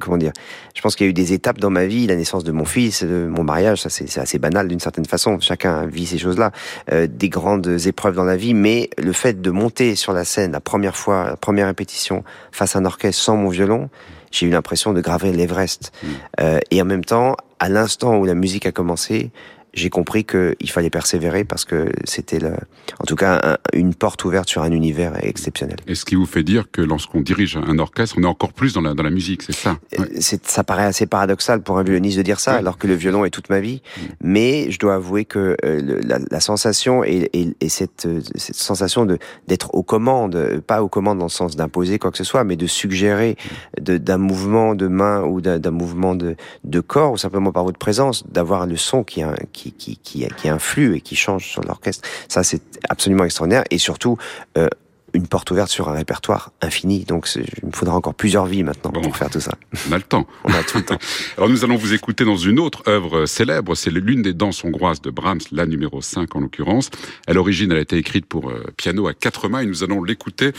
comment 0.00 0.16
dire 0.16 0.32
Je 0.74 0.80
pense 0.80 0.96
qu'il 0.96 1.06
y 1.06 1.08
a 1.08 1.10
eu 1.10 1.14
des 1.14 1.32
étapes 1.32 1.58
dans 1.58 1.70
ma 1.70 1.86
vie, 1.86 2.06
la 2.06 2.16
naissance 2.16 2.44
de 2.44 2.52
mon 2.52 2.64
fils, 2.64 3.02
mon 3.02 3.44
mariage, 3.44 3.82
ça 3.82 3.90
c'est 3.90 4.18
assez 4.18 4.38
banal 4.38 4.68
d'une 4.68 4.80
certaine 4.80 5.04
façon. 5.04 5.38
Chacun 5.40 5.86
vit 5.86 6.06
ces 6.06 6.18
choses-là, 6.18 6.52
euh, 6.92 7.06
des 7.10 7.28
grandes 7.28 7.78
épreuves 7.86 8.14
dans 8.14 8.24
la 8.24 8.36
vie, 8.36 8.54
mais 8.54 8.90
le 8.98 9.12
fait 9.12 9.40
de 9.40 9.50
monter 9.50 9.94
sur 9.94 10.12
la 10.12 10.24
scène 10.24 10.52
la 10.52 10.60
première 10.60 10.96
fois, 10.96 11.30
la 11.30 11.36
première 11.36 11.66
répétition 11.66 12.24
face 12.52 12.76
à 12.76 12.78
un 12.78 12.84
orchestre 12.84 13.22
sans 13.22 13.36
mon 13.36 13.48
violon, 13.48 13.88
j'ai 14.30 14.46
eu 14.46 14.50
l'impression 14.50 14.92
de 14.92 15.00
graver 15.00 15.32
l'Everest. 15.32 15.92
Mmh. 16.02 16.06
Euh, 16.40 16.58
et 16.70 16.82
en 16.82 16.84
même 16.84 17.04
temps, 17.04 17.36
à 17.58 17.68
l'instant 17.68 18.16
où 18.16 18.24
la 18.24 18.34
musique 18.34 18.66
a 18.66 18.72
commencé, 18.72 19.30
j'ai 19.74 19.90
compris 19.90 20.24
qu'il 20.24 20.70
fallait 20.70 20.90
persévérer 20.90 21.44
parce 21.44 21.64
que 21.64 21.90
c'était, 22.04 22.38
en 22.44 23.04
tout 23.06 23.16
cas, 23.16 23.58
une 23.72 23.94
porte 23.94 24.24
ouverte 24.24 24.48
sur 24.48 24.62
un 24.62 24.72
univers 24.72 25.12
exceptionnel. 25.24 25.76
Et 25.86 25.94
ce 25.94 26.04
qui 26.04 26.14
vous 26.14 26.26
fait 26.26 26.42
dire 26.42 26.70
que 26.70 26.80
lorsqu'on 26.80 27.20
dirige 27.20 27.56
un 27.56 27.78
orchestre, 27.78 28.16
on 28.18 28.22
est 28.22 28.26
encore 28.26 28.52
plus 28.52 28.72
dans 28.72 28.80
la, 28.80 28.94
dans 28.94 29.02
la 29.02 29.10
musique, 29.10 29.42
c'est 29.42 29.54
ça? 29.54 29.78
Euh, 29.98 30.04
Ça 30.20 30.64
paraît 30.64 30.84
assez 30.84 31.06
paradoxal 31.06 31.62
pour 31.62 31.78
un 31.78 31.82
violoniste 31.82 32.16
de 32.16 32.22
dire 32.22 32.40
ça, 32.40 32.54
alors 32.54 32.78
que 32.78 32.86
le 32.86 32.94
violon 32.94 33.24
est 33.24 33.30
toute 33.30 33.50
ma 33.50 33.60
vie. 33.60 33.82
Mm. 33.96 34.00
Mais 34.22 34.70
je 34.70 34.78
dois 34.78 34.94
avouer 34.94 35.24
que 35.24 35.56
euh, 35.64 36.00
la, 36.02 36.18
la, 36.30 36.40
sensation 36.40 37.04
et, 37.04 37.28
et, 37.32 37.54
et 37.60 37.68
cette, 37.68 38.06
euh, 38.06 38.20
cette, 38.34 38.56
sensation 38.56 39.06
d'être 39.46 39.74
aux 39.74 39.82
commandes, 39.82 40.60
pas 40.66 40.82
aux 40.82 40.88
commandes 40.88 41.18
dans 41.18 41.26
le 41.26 41.30
sens 41.30 41.56
d'imposer 41.56 41.98
quoi 41.98 42.10
que 42.10 42.18
ce 42.18 42.24
soit, 42.24 42.44
mais 42.44 42.56
de 42.56 42.66
suggérer 42.66 43.36
mm. 43.78 43.98
d'un 43.98 44.18
mouvement 44.18 44.74
de 44.74 44.86
main 44.86 45.22
ou 45.22 45.40
d'un 45.40 45.70
mouvement 45.70 46.14
de, 46.14 46.36
de 46.64 46.80
corps, 46.80 47.12
ou 47.12 47.16
simplement 47.16 47.52
par 47.52 47.64
votre 47.64 47.78
présence, 47.78 48.26
d'avoir 48.26 48.66
le 48.66 48.76
son 48.76 49.04
qui, 49.04 49.22
qui 49.52 49.65
qui, 49.72 49.96
qui, 49.96 50.26
qui, 50.36 50.48
influe 50.48 50.96
et 50.96 51.00
qui 51.00 51.16
change 51.16 51.46
sur 51.46 51.62
l'orchestre. 51.62 52.08
Ça, 52.28 52.42
c'est 52.42 52.62
absolument 52.88 53.24
extraordinaire. 53.24 53.64
Et 53.70 53.78
surtout, 53.78 54.18
euh, 54.56 54.68
une 55.16 55.26
porte 55.26 55.50
ouverte 55.50 55.70
sur 55.70 55.88
un 55.88 55.94
répertoire 55.94 56.52
infini. 56.60 57.04
Donc, 57.04 57.28
il 57.34 57.66
me 57.66 57.72
faudra 57.72 57.96
encore 57.96 58.14
plusieurs 58.14 58.46
vies 58.46 58.62
maintenant 58.62 58.92
pour 58.92 59.16
faire 59.16 59.30
tout 59.30 59.40
ça. 59.40 59.56
On 59.88 59.92
a 59.92 59.96
le 59.96 60.02
temps. 60.02 60.26
On 60.44 60.52
a 60.52 60.62
tout 60.62 60.78
le 60.78 60.84
temps. 60.84 60.98
Alors, 61.36 61.48
nous 61.48 61.64
allons 61.64 61.76
vous 61.76 61.94
écouter 61.94 62.24
dans 62.24 62.36
une 62.36 62.58
autre 62.58 62.82
œuvre 62.86 63.26
célèbre. 63.26 63.74
C'est 63.74 63.90
l'une 63.90 64.22
des 64.22 64.34
danses 64.34 64.62
hongroises 64.64 65.00
de 65.00 65.10
Brahms, 65.10 65.40
la 65.52 65.66
numéro 65.66 66.00
5 66.00 66.36
en 66.36 66.40
l'occurrence. 66.40 66.90
À 67.26 67.32
l'origine, 67.32 67.72
elle 67.72 67.78
a 67.78 67.82
été 67.82 67.96
écrite 67.96 68.26
pour 68.26 68.50
euh, 68.50 68.64
piano 68.76 69.06
à 69.06 69.14
quatre 69.14 69.48
mains 69.48 69.60
et 69.60 69.66
nous 69.66 69.82
allons 69.82 70.04
l'écouter 70.04 70.52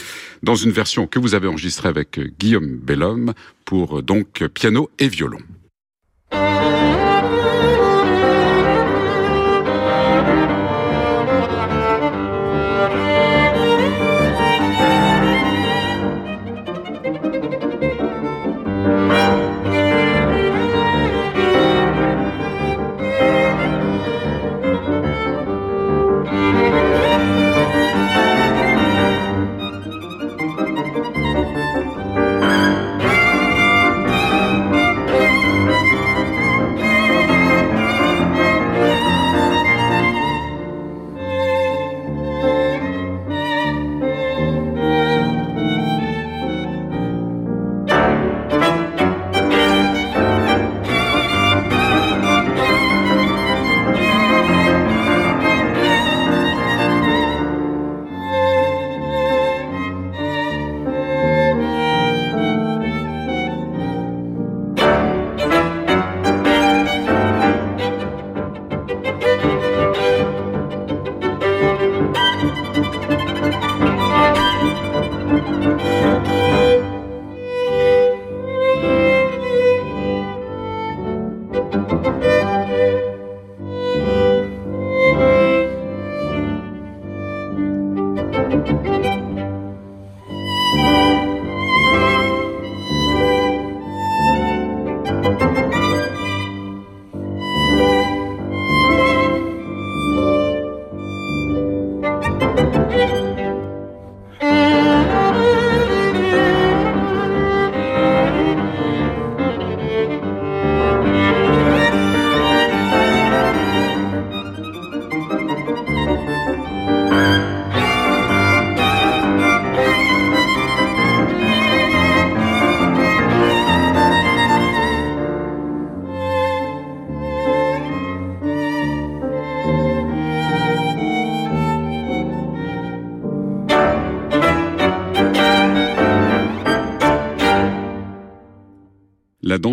dans 0.43 0.55
une 0.55 0.71
version 0.71 1.07
que 1.07 1.19
vous 1.19 1.35
avez 1.35 1.47
enregistrée 1.47 1.89
avec 1.89 2.17
euh, 2.17 2.31
Guillaume 2.39 2.77
Bellhomme 2.77 3.33
pour 3.65 4.01
donc 4.01 4.47
piano 4.53 4.89
et 4.97 5.07
violon. 5.07 5.39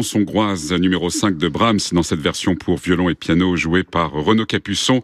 Danse 0.05 0.15
hongroise 0.17 0.71
numéro 0.75 1.09
5 1.09 1.39
de 1.39 1.49
Brahms 1.49 1.79
dans 1.93 2.03
cette 2.03 2.21
version 2.21 2.57
pour 2.57 2.77
violon 2.77 3.09
et 3.09 3.15
piano 3.15 3.57
jouée 3.57 3.85
par 3.85 4.13
Renaud 4.13 4.45
Capuçon 4.45 5.03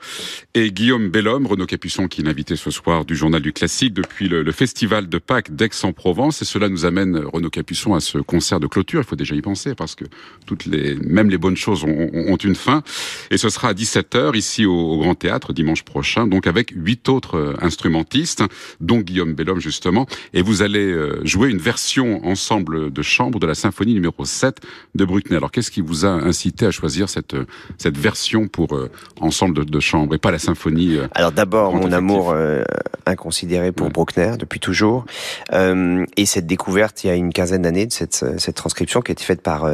et 0.52 0.70
Guillaume 0.72 1.08
Bellhomme. 1.08 1.46
Renaud 1.46 1.64
Capuçon 1.64 2.06
qui 2.06 2.20
est 2.20 2.28
invité 2.28 2.54
ce 2.54 2.70
soir 2.70 3.06
du 3.06 3.16
Journal 3.16 3.40
du 3.40 3.54
Classique 3.54 3.94
depuis 3.94 4.28
le, 4.28 4.42
le 4.42 4.52
festival 4.52 5.08
de 5.08 5.16
Pâques 5.16 5.56
d'Aix-en-Provence 5.56 6.42
et 6.42 6.44
cela 6.44 6.68
nous 6.68 6.84
amène 6.84 7.16
Renaud 7.16 7.48
Capuçon 7.48 7.94
à 7.94 8.00
ce 8.00 8.18
concert 8.18 8.60
de 8.60 8.66
clôture. 8.66 9.00
Il 9.00 9.06
faut 9.06 9.16
déjà 9.16 9.34
y 9.34 9.40
penser 9.40 9.74
parce 9.74 9.94
que 9.94 10.04
toutes 10.44 10.66
les, 10.66 10.96
même 10.96 11.30
les 11.30 11.38
bonnes 11.38 11.56
choses 11.56 11.82
ont, 11.84 12.10
ont 12.12 12.36
une 12.36 12.54
fin 12.54 12.82
et 13.30 13.38
ce 13.38 13.48
sera 13.48 13.68
à 13.68 13.72
17h 13.72 14.36
ici 14.36 14.66
au, 14.66 14.74
au, 14.74 14.98
Grand 14.98 15.14
Théâtre 15.14 15.54
dimanche 15.54 15.82
prochain 15.82 16.26
donc 16.26 16.46
avec 16.46 16.74
huit 16.76 17.08
autres 17.08 17.36
euh, 17.36 17.54
instrumentistes 17.62 18.42
dont 18.80 18.98
Guillaume 18.98 19.32
Bellhomme 19.32 19.60
justement 19.60 20.06
et 20.34 20.42
vous 20.42 20.60
allez 20.60 20.92
euh, 20.92 21.24
jouer 21.24 21.48
une 21.48 21.56
version 21.56 22.22
ensemble 22.26 22.92
de 22.92 23.02
chambre 23.02 23.40
de 23.40 23.46
la 23.46 23.54
symphonie 23.54 23.94
numéro 23.94 24.26
7 24.26 24.60
de 24.94 25.04
Bruckner. 25.04 25.36
Alors 25.36 25.50
qu'est-ce 25.50 25.70
qui 25.70 25.80
vous 25.80 26.04
a 26.04 26.08
incité 26.08 26.66
à 26.66 26.70
choisir 26.70 27.08
cette 27.08 27.36
cette 27.78 27.96
version 27.96 28.48
pour 28.48 28.74
euh, 28.74 28.90
ensemble 29.20 29.58
de, 29.58 29.64
de 29.64 29.80
chambre 29.80 30.14
et 30.14 30.18
pas 30.18 30.30
la 30.30 30.38
symphonie 30.38 30.96
euh, 30.96 31.06
Alors 31.14 31.32
d'abord 31.32 31.74
mon 31.74 31.92
amour 31.92 32.32
euh, 32.34 32.62
inconsidéré 33.06 33.72
pour 33.72 33.86
ouais. 33.86 33.92
Bruckner 33.92 34.34
depuis 34.38 34.60
toujours 34.60 35.04
et 35.52 36.26
cette 36.26 36.46
découverte 36.46 37.04
il 37.04 37.06
y 37.08 37.10
a 37.10 37.14
une 37.14 37.32
quinzaine 37.32 37.62
d'années 37.62 37.86
de 37.86 37.92
cette 37.92 38.24
cette 38.38 38.56
transcription 38.56 39.00
qui 39.00 39.10
a 39.10 39.14
été 39.14 39.24
faite 39.24 39.42
par 39.42 39.64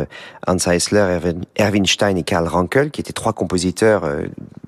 Hans 0.47 0.57
Eisler, 0.57 1.19
Erwin, 1.59 1.87
Stein 1.87 2.17
et 2.17 2.23
Karl 2.23 2.47
Rankel 2.47 2.91
qui 2.91 3.01
étaient 3.01 3.13
trois 3.13 3.33
compositeurs 3.33 4.09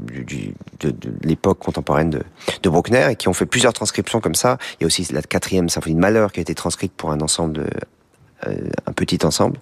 du, 0.00 0.54
de, 0.80 0.90
de 0.90 1.12
l'époque 1.22 1.58
contemporaine 1.58 2.10
de, 2.10 2.22
de 2.62 2.68
Bruckner 2.68 3.08
et 3.10 3.16
qui 3.16 3.28
ont 3.28 3.32
fait 3.32 3.46
plusieurs 3.46 3.72
transcriptions 3.72 4.20
comme 4.20 4.34
ça. 4.34 4.58
Il 4.78 4.82
y 4.82 4.84
a 4.84 4.86
aussi 4.86 5.06
la 5.12 5.22
quatrième 5.22 5.68
symphonie 5.68 5.94
de 5.94 6.00
Malheur 6.00 6.32
qui 6.32 6.40
a 6.40 6.42
été 6.42 6.54
transcrite 6.54 6.92
pour 6.92 7.10
un 7.10 7.20
ensemble 7.20 7.54
de 7.54 7.66
un 8.46 8.92
petit 8.92 9.24
ensemble. 9.24 9.58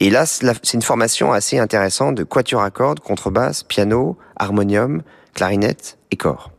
Et 0.00 0.10
là, 0.10 0.26
c'est 0.26 0.74
une 0.74 0.82
formation 0.82 1.32
assez 1.32 1.58
intéressante 1.58 2.14
de 2.16 2.24
quatuor 2.24 2.62
à 2.62 2.70
cordes, 2.70 3.00
contrebasse, 3.00 3.62
piano, 3.62 4.16
harmonium, 4.36 5.02
clarinette 5.34 5.98
et 6.10 6.16
corps. 6.16 6.50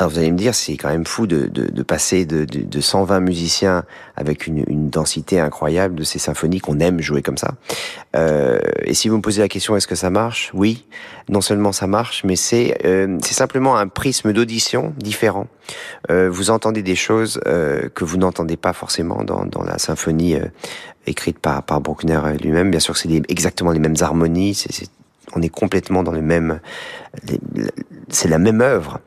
Alors 0.00 0.10
vous 0.10 0.18
allez 0.18 0.32
me 0.32 0.38
dire, 0.38 0.54
c'est 0.54 0.78
quand 0.78 0.88
même 0.88 1.04
fou 1.04 1.26
de, 1.26 1.46
de, 1.46 1.70
de 1.70 1.82
passer 1.82 2.24
de, 2.24 2.46
de, 2.46 2.60
de, 2.62 2.80
120 2.80 3.20
musiciens 3.20 3.84
avec 4.16 4.46
une, 4.46 4.64
une, 4.66 4.88
densité 4.88 5.38
incroyable 5.38 5.94
de 5.94 6.04
ces 6.04 6.18
symphonies 6.18 6.58
qu'on 6.58 6.80
aime 6.80 7.02
jouer 7.02 7.20
comme 7.20 7.36
ça. 7.36 7.52
Euh, 8.16 8.58
et 8.84 8.94
si 8.94 9.10
vous 9.10 9.18
me 9.18 9.22
posez 9.22 9.42
la 9.42 9.48
question, 9.48 9.76
est-ce 9.76 9.86
que 9.86 9.94
ça 9.94 10.08
marche? 10.08 10.52
Oui, 10.54 10.86
non 11.28 11.42
seulement 11.42 11.72
ça 11.72 11.86
marche, 11.86 12.24
mais 12.24 12.34
c'est 12.34 12.78
euh, 12.86 13.18
c'est 13.22 13.34
simplement 13.34 13.76
un 13.76 13.88
prisme 13.88 14.32
d'audition 14.32 14.94
différent. 14.96 15.48
Euh, 16.10 16.30
vous 16.30 16.48
entendez 16.48 16.82
des 16.82 16.96
choses 16.96 17.38
euh, 17.46 17.90
que 17.90 18.04
vous 18.04 18.16
n'entendez 18.16 18.56
pas 18.56 18.72
forcément 18.72 19.22
dans, 19.22 19.44
dans 19.44 19.62
la 19.62 19.76
symphonie 19.76 20.34
euh, 20.34 20.46
écrite 21.06 21.38
par, 21.38 21.62
par 21.62 21.82
Bruckner 21.82 22.20
lui-même. 22.40 22.70
Bien 22.70 22.80
sûr, 22.80 22.96
c'est 22.96 23.10
exactement 23.28 23.70
les 23.70 23.78
mêmes 23.78 23.96
harmonies, 24.00 24.54
on 25.34 25.42
est 25.42 25.48
complètement 25.48 26.02
dans 26.02 26.12
le 26.12 26.22
même, 26.22 26.60
c'est 28.08 28.28
la 28.28 28.38
même 28.38 28.60
œuvre, 28.60 29.00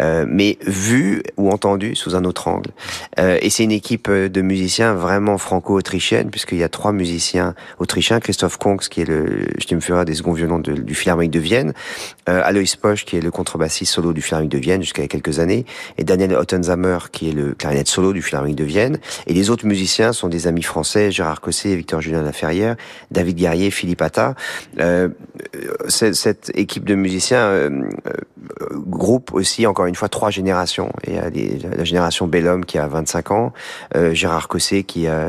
euh, 0.00 0.24
mais 0.28 0.58
vue 0.66 1.22
ou 1.36 1.50
entendue 1.50 1.94
sous 1.94 2.16
un 2.16 2.24
autre 2.24 2.48
angle. 2.48 2.70
Euh, 3.18 3.38
et 3.40 3.50
c'est 3.50 3.64
une 3.64 3.72
équipe 3.72 4.10
de 4.10 4.42
musiciens 4.42 4.94
vraiment 4.94 5.38
franco-autrichienne, 5.38 6.30
puisqu'il 6.30 6.58
y 6.58 6.62
a 6.62 6.68
trois 6.68 6.92
musiciens 6.92 7.54
autrichiens, 7.78 8.20
Christoph 8.20 8.56
Kongs, 8.56 8.78
qui 8.78 9.02
est 9.02 9.08
le 9.08 9.46
Stimmführer 9.58 10.04
des 10.04 10.14
seconds 10.14 10.32
violons 10.32 10.58
du 10.58 10.94
Philharmonique 10.94 11.30
de 11.30 11.38
Vienne, 11.38 11.72
euh, 12.28 12.40
Alois 12.44 12.62
Posch, 12.80 13.04
qui 13.04 13.16
est 13.16 13.20
le 13.20 13.30
contrebassiste 13.30 13.92
solo 13.92 14.12
du 14.12 14.22
Philharmonique 14.22 14.52
de 14.52 14.58
Vienne 14.58 14.82
jusqu'à 14.82 15.06
quelques 15.06 15.38
années, 15.38 15.66
et 15.98 16.04
Daniel 16.04 16.34
Ottenzamer, 16.34 16.98
qui 17.10 17.30
est 17.30 17.32
le 17.32 17.54
clarinette 17.54 17.88
solo 17.88 18.12
du 18.12 18.22
Philharmonique 18.22 18.56
de 18.56 18.64
Vienne. 18.64 18.98
Et 19.26 19.34
les 19.34 19.50
autres 19.50 19.66
musiciens 19.66 20.12
sont 20.12 20.28
des 20.28 20.46
amis 20.46 20.62
français, 20.62 21.10
Gérard 21.10 21.40
Cosset, 21.40 21.74
Victor 21.76 22.00
Julien 22.00 22.22
Laferrière, 22.22 22.76
David 23.10 23.36
Guerrier, 23.36 23.70
Philippe 23.70 24.02
Atta. 24.02 24.34
Euh, 24.80 25.08
cette 25.88 26.50
équipe 26.54 26.84
de 26.84 26.94
musiciens 26.94 27.44
euh, 27.44 27.70
euh, 28.06 28.12
groupe 28.72 29.32
aussi, 29.34 29.66
encore 29.66 29.86
une 29.86 29.94
fois, 29.94 30.08
trois 30.08 30.30
générations. 30.30 30.90
Et 31.04 31.14
la, 31.14 31.30
la 31.76 31.84
génération 31.84 32.26
Bellhomme 32.26 32.64
qui 32.64 32.78
a 32.78 32.86
25 32.86 33.30
ans, 33.30 33.52
euh, 33.96 34.14
Gérard 34.14 34.48
Cosset 34.48 34.82
qui 34.84 35.06
a 35.06 35.26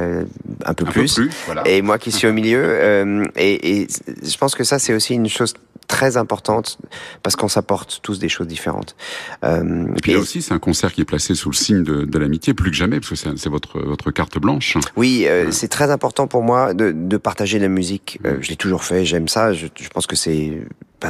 un 0.65 0.74
peu 0.74 0.86
un 0.86 0.91
plus, 0.91 1.15
peu 1.15 1.28
plus 1.28 1.36
voilà. 1.46 1.67
et 1.67 1.82
moi 1.82 1.98
qui 1.98 2.12
suis 2.12 2.28
au 2.28 2.34
milieu. 2.34 2.63
Euh, 2.63 3.26
et, 3.36 3.82
et, 3.82 3.88
je 4.24 4.38
pense 4.38 4.56
que 4.56 4.63
ça, 4.63 4.80
c'est 4.80 4.93
aussi 4.93 5.13
une 5.15 5.30
chose 5.30 5.54
très 5.88 6.17
importante 6.17 6.78
parce 7.22 7.36
qu'on 7.36 7.48
s'apporte 7.48 8.00
tous 8.02 8.19
des 8.19 8.30
choses 8.30 8.48
différentes. 8.48 8.96
Euh, 9.43 9.88
et 9.96 10.02
puis 10.02 10.13
là 10.13 10.19
aussi, 10.19 10.41
c'est 10.41 10.54
un 10.54 10.60
concert 10.60 10.93
qui 10.93 11.02
est 11.02 11.06
placé 11.06 11.36
sous 11.36 11.50
le 11.50 11.56
signe 11.56 11.84
de, 11.84 12.04
de 12.04 12.19
l'amitié, 12.19 12.54
plus 12.54 12.72
que 12.72 12.78
jamais, 12.78 13.00
parce 13.00 13.22
que 13.22 13.38
c'est 13.38 13.50
votre, 13.50 13.80
votre 13.80 14.12
carte 14.12 14.38
blanche. 14.38 14.78
Oui, 14.96 15.26
euh, 15.28 15.46
ouais. 15.46 15.52
c'est 15.52 15.67
très 15.67 15.91
important 15.91 16.28
pour 16.28 16.43
moi 16.43 16.74
de, 16.74 16.91
de 16.91 17.17
partager 17.17 17.60
la 17.60 17.67
musique. 17.67 18.19
Euh, 18.26 18.38
je 18.41 18.50
l'ai 18.50 18.56
toujours 18.56 18.84
fait, 18.84 19.06
j'aime 19.06 19.28
ça. 19.28 19.54
Je, 19.54 19.67
je, 19.80 19.89
pense 19.89 20.08
que 20.08 20.15
c'est 20.15 20.62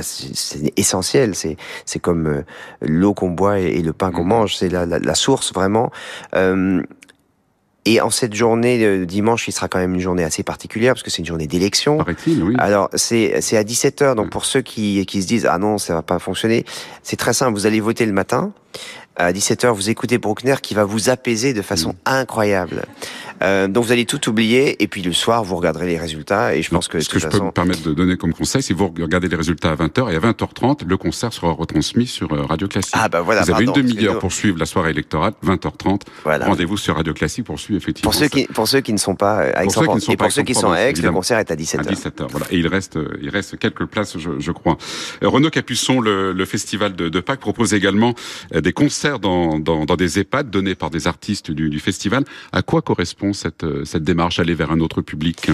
c'est 0.01 0.73
essentiel. 0.77 1.35
C'est 1.35 1.57
c'est 1.85 1.99
comme 1.99 2.27
euh, 2.27 2.41
l'eau 2.81 3.13
qu'on 3.13 3.29
boit 3.29 3.59
et, 3.59 3.81
le 3.81 3.93
pain 3.93 4.11
qu'on 4.11 4.23
mmh. 4.23 4.27
mange. 4.27 4.55
C'est 4.55 4.69
la, 4.69 4.85
la, 4.85 4.99
la, 4.99 5.15
source 5.15 5.53
vraiment. 5.53 5.91
Euh, 6.35 6.81
et 7.85 7.99
en 8.01 8.09
cette 8.09 8.33
journée 8.33 9.05
dimanche, 9.05 9.47
il 9.47 9.51
sera 9.51 9.67
quand 9.67 9.79
même 9.79 9.95
une 9.95 9.99
journée 9.99 10.23
assez 10.23 10.43
particulière 10.43 10.93
parce 10.93 11.03
que 11.03 11.09
c'est 11.09 11.19
une 11.19 11.25
journée 11.25 11.47
d'élection. 11.47 11.97
Oui. 12.27 12.55
Alors 12.57 12.89
c'est 12.93 13.41
c'est 13.41 13.57
à 13.57 13.63
17h 13.63 14.15
donc 14.15 14.29
pour 14.29 14.45
ceux 14.45 14.61
qui 14.61 15.05
qui 15.05 15.21
se 15.21 15.27
disent 15.27 15.47
ah 15.49 15.57
non, 15.57 15.77
ça 15.77 15.93
va 15.93 16.01
pas 16.01 16.19
fonctionner, 16.19 16.65
c'est 17.01 17.17
très 17.17 17.33
simple, 17.33 17.53
vous 17.53 17.65
allez 17.65 17.79
voter 17.79 18.05
le 18.05 18.13
matin. 18.13 18.53
À 19.15 19.31
17h, 19.31 19.71
vous 19.73 19.91
écoutez 19.91 20.17
Bruckner 20.17 20.55
qui 20.61 20.73
va 20.73 20.85
vous 20.85 21.11
apaiser 21.11 21.53
de 21.53 21.61
façon 21.61 21.89
mmh. 21.89 21.95
incroyable. 22.05 22.85
Euh, 23.41 23.67
donc 23.67 23.85
vous 23.85 23.91
allez 23.91 24.05
tout 24.05 24.29
oublier 24.29 24.81
et 24.81 24.87
puis 24.87 25.01
le 25.01 25.13
soir 25.13 25.43
vous 25.43 25.55
regarderez 25.55 25.87
les 25.87 25.97
résultats 25.97 26.55
et 26.55 26.61
je 26.61 26.69
pense 26.69 26.87
que 26.87 26.99
ce 26.99 27.09
que 27.09 27.19
je 27.19 27.25
façon... 27.25 27.39
peux 27.39 27.45
me 27.45 27.51
permettre 27.51 27.83
de 27.83 27.93
donner 27.93 28.17
comme 28.17 28.33
conseil, 28.33 28.61
c'est 28.61 28.73
vous 28.73 28.87
regardez 28.87 29.27
les 29.27 29.35
résultats 29.35 29.71
à 29.71 29.75
20h 29.75 30.11
et 30.11 30.15
à 30.15 30.19
20h30 30.19 30.85
le 30.87 30.97
concert 30.97 31.33
sera 31.33 31.51
retransmis 31.51 32.07
sur 32.07 32.31
euh, 32.33 32.45
Radio 32.45 32.67
Classique. 32.67 32.95
Ah 32.97 33.09
bah 33.09 33.21
voilà. 33.21 33.41
Vous 33.41 33.51
avez 33.51 33.65
une 33.65 33.73
demi-heure 33.73 34.19
pour 34.19 34.31
suivre 34.31 34.57
la 34.57 34.65
soirée 34.65 34.91
électorale, 34.91 35.33
20h30. 35.45 36.01
Voilà. 36.23 36.45
Rendez-vous 36.45 36.77
sur 36.77 36.95
Radio 36.95 37.13
Classique 37.13 37.45
pour 37.45 37.59
suivre 37.59 37.77
effectivement. 37.77 38.11
Pour 38.11 38.19
ceux 38.19 38.27
qui 38.27 38.45
pour 38.45 38.67
ceux 38.67 38.81
qui 38.81 38.93
ne 38.93 38.97
sont 38.97 39.15
pas 39.15 39.39
à 39.39 39.63
Aix-en-Provence 39.63 40.09
et 40.09 40.17
pour 40.17 40.31
ceux 40.31 40.43
qui 40.43 40.55
sont 40.55 40.71
à 40.71 40.79
Aix, 40.79 40.93
le 40.93 41.11
concert 41.11 41.39
est 41.39 41.51
à 41.51 41.55
17h. 41.55 41.79
À 41.79 41.83
17h. 41.83 42.27
Voilà. 42.29 42.45
Et 42.51 42.57
il 42.57 42.67
reste 42.67 42.97
il 43.21 43.29
reste 43.29 43.57
quelques 43.57 43.85
places 43.85 44.17
je, 44.17 44.39
je 44.39 44.51
crois. 44.51 44.77
Euh, 45.21 45.29
Renaud 45.29 45.49
Capuçon, 45.49 45.99
le, 45.99 46.33
le 46.33 46.45
festival 46.45 46.95
de, 46.95 47.09
de, 47.09 47.19
Pâques 47.19 47.39
propose 47.39 47.73
également 47.73 48.13
euh, 48.53 48.61
des 48.61 48.73
concerts 48.73 49.19
dans, 49.19 49.59
dans, 49.59 49.85
dans 49.85 49.95
des 49.95 50.19
EHPAD 50.19 50.49
donnés 50.49 50.75
par 50.75 50.89
des 50.89 51.07
artistes 51.07 51.51
du, 51.51 51.69
du 51.69 51.79
festival. 51.79 52.23
À 52.51 52.61
quoi 52.61 52.81
correspond 52.81 53.32
cette 53.33 53.65
cette 53.85 54.03
démarche 54.03 54.39
aller 54.39 54.55
vers 54.55 54.71
un 54.71 54.79
autre 54.79 55.01
public? 55.01 55.49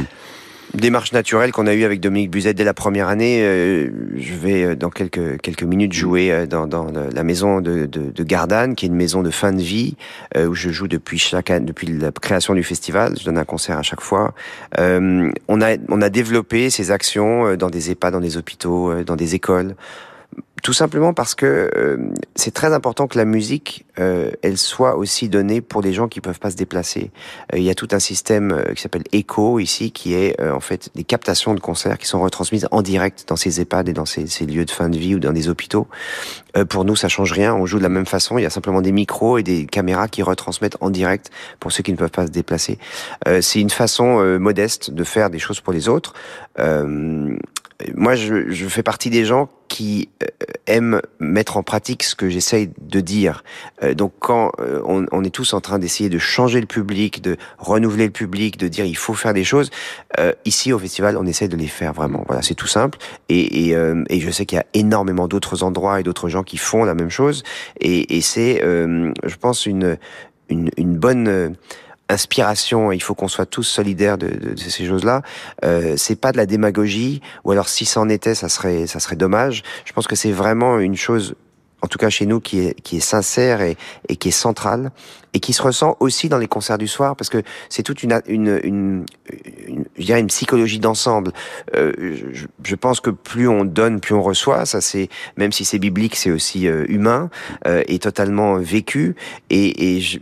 Démarche 0.75 1.13
naturelle 1.13 1.51
qu'on 1.51 1.65
a 1.65 1.73
eue 1.73 1.83
avec 1.83 1.99
Dominique 1.99 2.29
Buzet 2.29 2.53
dès 2.53 2.63
la 2.63 2.75
première 2.75 3.07
année. 3.07 3.41
Euh, 3.41 3.89
je 4.15 4.33
vais 4.35 4.63
euh, 4.63 4.75
dans 4.75 4.91
quelques 4.91 5.41
quelques 5.41 5.63
minutes 5.63 5.93
jouer 5.93 6.31
euh, 6.31 6.45
dans, 6.45 6.67
la 7.11 7.23
maison 7.23 7.59
de, 7.59 7.87
de, 7.87 8.23
Gardanne, 8.23 8.75
qui 8.75 8.85
est 8.85 8.89
une 8.89 8.95
maison 8.95 9.23
de 9.23 9.31
fin 9.31 9.51
de 9.51 9.61
vie 9.61 9.95
euh, 10.37 10.45
où 10.45 10.53
je 10.53 10.69
joue 10.69 10.87
depuis 10.87 11.17
chaque 11.17 11.51
depuis 11.65 11.87
la 11.87 12.11
création 12.11 12.53
du 12.53 12.61
festival. 12.61 13.15
Je 13.19 13.25
donne 13.25 13.39
un 13.39 13.45
concert 13.45 13.79
à 13.79 13.81
chaque 13.81 14.01
fois. 14.01 14.35
Euh, 14.77 15.31
on 15.47 15.61
a 15.61 15.75
on 15.87 16.03
a 16.03 16.09
développé 16.09 16.69
ces 16.69 16.91
actions 16.91 17.55
dans 17.55 17.71
des 17.71 17.89
EHPAD, 17.89 18.13
dans 18.13 18.19
des 18.19 18.37
hôpitaux, 18.37 19.03
dans 19.03 19.15
des 19.15 19.33
écoles 19.33 19.75
tout 20.62 20.73
simplement 20.73 21.13
parce 21.13 21.36
que 21.36 21.69
euh, 21.75 21.97
c'est 22.36 22.54
très 22.54 22.73
important 22.73 23.08
que 23.08 23.17
la 23.17 23.25
musique, 23.25 23.86
euh, 23.97 24.32
elle 24.41 24.58
soit 24.58 24.95
aussi 24.97 25.30
donnée 25.30 25.62
pour 25.62 25.82
des 25.82 25.93
gens 25.93 26.08
qui 26.08 26.21
peuvent 26.21 26.39
pas 26.39 26.52
se 26.52 26.56
déplacer. 26.56 27.12
Euh, 27.54 27.58
il 27.58 27.63
y 27.63 27.69
a 27.69 27.75
tout 27.75 27.88
un 27.91 27.99
système 27.99 28.52
euh, 28.52 28.73
qui 28.73 28.82
s'appelle 28.82 29.04
Echo 29.12 29.60
ici, 29.60 29.91
qui 29.91 30.13
est 30.13 30.39
euh, 30.41 30.54
en 30.54 30.60
fait 30.60 30.89
des 30.95 31.04
captations 31.04 31.54
de 31.54 31.60
concerts 31.60 31.97
qui 31.97 32.08
sont 32.08 32.21
retransmises 32.21 32.67
en 32.71 32.82
direct 32.82 33.25
dans 33.28 33.36
ces 33.36 33.62
EHPAD 33.62 33.89
et 33.89 33.93
dans 33.93 34.06
ces, 34.06 34.28
ces 34.28 34.45
lieux 34.45 34.65
de 34.65 34.71
fin 34.71 34.89
de 34.89 34.97
vie 34.97 35.15
ou 35.15 35.19
dans 35.19 35.34
des 35.34 35.49
hôpitaux. 35.49 35.88
Euh, 36.58 36.65
pour 36.65 36.84
nous, 36.84 36.95
ça 36.95 37.08
change 37.08 37.32
rien. 37.32 37.54
On 37.54 37.65
joue 37.65 37.78
de 37.78 37.84
la 37.84 37.89
même 37.89 38.06
façon. 38.06 38.38
Il 38.38 38.43
y 38.43 38.47
a 38.47 38.49
simplement 38.49 38.82
des 38.82 38.91
micros 38.91 39.38
et 39.38 39.43
des 39.43 39.65
caméras 39.65 40.08
qui 40.08 40.23
retransmettent 40.23 40.78
en 40.82 40.89
direct 40.89 41.32
pour 41.60 41.71
ceux 41.71 41.84
qui 41.84 41.91
ne 41.91 41.97
peuvent 41.97 42.12
pas 42.12 42.28
se 42.28 42.32
déplacer. 42.32 42.80
c'est 43.41 43.60
une 43.60 43.69
façon 43.69 44.39
modeste 44.39 44.91
de 44.91 45.04
faire 45.04 45.30
des 45.30 45.39
choses 45.39 45.62
pour 45.62 45.73
les 45.73 45.88
autres 45.88 46.13
moi, 47.95 48.15
je, 48.15 48.49
je, 48.49 48.67
fais 48.67 48.83
partie 48.83 49.09
des 49.09 49.23
gens 49.23 49.49
qui 49.69 50.09
euh, 50.23 50.27
aiment 50.67 51.01
mettre 51.19 51.55
en 51.55 51.63
pratique 51.63 52.03
ce 52.03 52.13
que 52.13 52.27
j'essaye 52.29 52.71
de 52.81 52.99
dire. 52.99 53.43
Euh, 53.83 53.93
donc, 53.93 54.13
quand 54.19 54.51
euh, 54.59 54.81
on, 54.85 55.05
on, 55.13 55.23
est 55.23 55.29
tous 55.29 55.53
en 55.53 55.61
train 55.61 55.79
d'essayer 55.79 56.09
de 56.09 56.17
changer 56.17 56.59
le 56.59 56.65
public, 56.65 57.21
de 57.21 57.37
renouveler 57.57 58.05
le 58.05 58.11
public, 58.11 58.57
de 58.57 58.67
dire 58.67 58.83
il 58.83 58.97
faut 58.97 59.13
faire 59.13 59.33
des 59.33 59.45
choses, 59.45 59.71
euh, 60.19 60.33
ici 60.43 60.73
au 60.73 60.79
festival, 60.79 61.15
on 61.15 61.25
essaye 61.25 61.47
de 61.47 61.55
les 61.55 61.67
faire 61.67 61.93
vraiment. 61.93 62.25
Voilà, 62.27 62.41
c'est 62.41 62.55
tout 62.55 62.67
simple. 62.67 62.97
Et, 63.29 63.67
et, 63.67 63.75
euh, 63.75 64.03
et 64.09 64.19
je 64.19 64.29
sais 64.29 64.45
qu'il 64.45 64.57
y 64.57 64.59
a 64.61 64.65
énormément 64.73 65.29
d'autres 65.29 65.63
endroits 65.63 66.01
et 66.01 66.03
d'autres 66.03 66.27
gens 66.27 66.43
qui 66.43 66.57
font 66.57 66.83
la 66.83 66.95
même 66.95 67.09
chose. 67.09 67.43
Et, 67.79 68.17
et 68.17 68.21
c'est, 68.21 68.61
je 68.61 69.35
pense, 69.39 69.65
une, 69.65 69.97
une, 70.49 70.69
une 70.77 70.97
bonne 70.97 71.55
inspiration, 72.09 72.91
il 72.91 73.01
faut 73.01 73.15
qu'on 73.15 73.27
soit 73.27 73.45
tous 73.45 73.63
solidaires 73.63 74.17
de, 74.17 74.27
de, 74.27 74.53
de 74.53 74.57
ces 74.57 74.85
choses-là. 74.85 75.21
Euh, 75.63 75.95
c'est 75.97 76.15
pas 76.15 76.31
de 76.31 76.37
la 76.37 76.45
démagogie, 76.45 77.21
ou 77.43 77.51
alors 77.51 77.69
si 77.69 77.85
c'en 77.85 78.09
était, 78.09 78.35
ça 78.35 78.49
serait, 78.49 78.87
ça 78.87 78.99
serait 78.99 79.15
dommage. 79.15 79.63
Je 79.85 79.93
pense 79.93 80.07
que 80.07 80.15
c'est 80.15 80.31
vraiment 80.31 80.79
une 80.79 80.95
chose 80.95 81.35
en 81.81 81.87
tout 81.87 81.97
cas 81.97 82.09
chez 82.09 82.25
nous, 82.25 82.39
qui 82.39 82.59
est, 82.59 82.81
qui 82.81 82.97
est 82.97 83.01
sincère 83.01 83.61
et, 83.61 83.77
et 84.09 84.15
qui 84.17 84.29
est 84.29 84.31
centrale, 84.31 84.91
et 85.33 85.39
qui 85.39 85.53
se 85.53 85.61
ressent 85.61 85.95
aussi 85.99 86.27
dans 86.29 86.37
les 86.37 86.47
concerts 86.47 86.77
du 86.77 86.87
soir, 86.87 87.15
parce 87.15 87.29
que 87.29 87.41
c'est 87.69 87.83
toute 87.83 88.03
une, 88.03 88.21
une, 88.27 88.59
une, 88.63 89.05
une, 89.67 89.85
je 89.99 90.05
dirais 90.05 90.19
une 90.19 90.27
psychologie 90.27 90.79
d'ensemble. 90.79 91.31
Euh, 91.75 91.91
je, 92.33 92.45
je, 92.63 92.75
pense 92.75 93.01
que 93.01 93.09
plus 93.09 93.47
on 93.47 93.65
donne, 93.65 93.99
plus 93.99 94.15
on 94.15 94.21
reçoit. 94.21 94.65
Ça, 94.65 94.81
c'est 94.81 95.09
même 95.38 95.51
si 95.51 95.65
c'est 95.65 95.79
biblique, 95.79 96.15
c'est 96.15 96.31
aussi 96.31 96.67
euh, 96.67 96.85
humain 96.88 97.29
euh, 97.67 97.83
et 97.88 97.99
totalement 97.99 98.55
vécu. 98.57 99.15
Et, 99.49 99.97
et 99.97 100.01
je, 100.01 100.19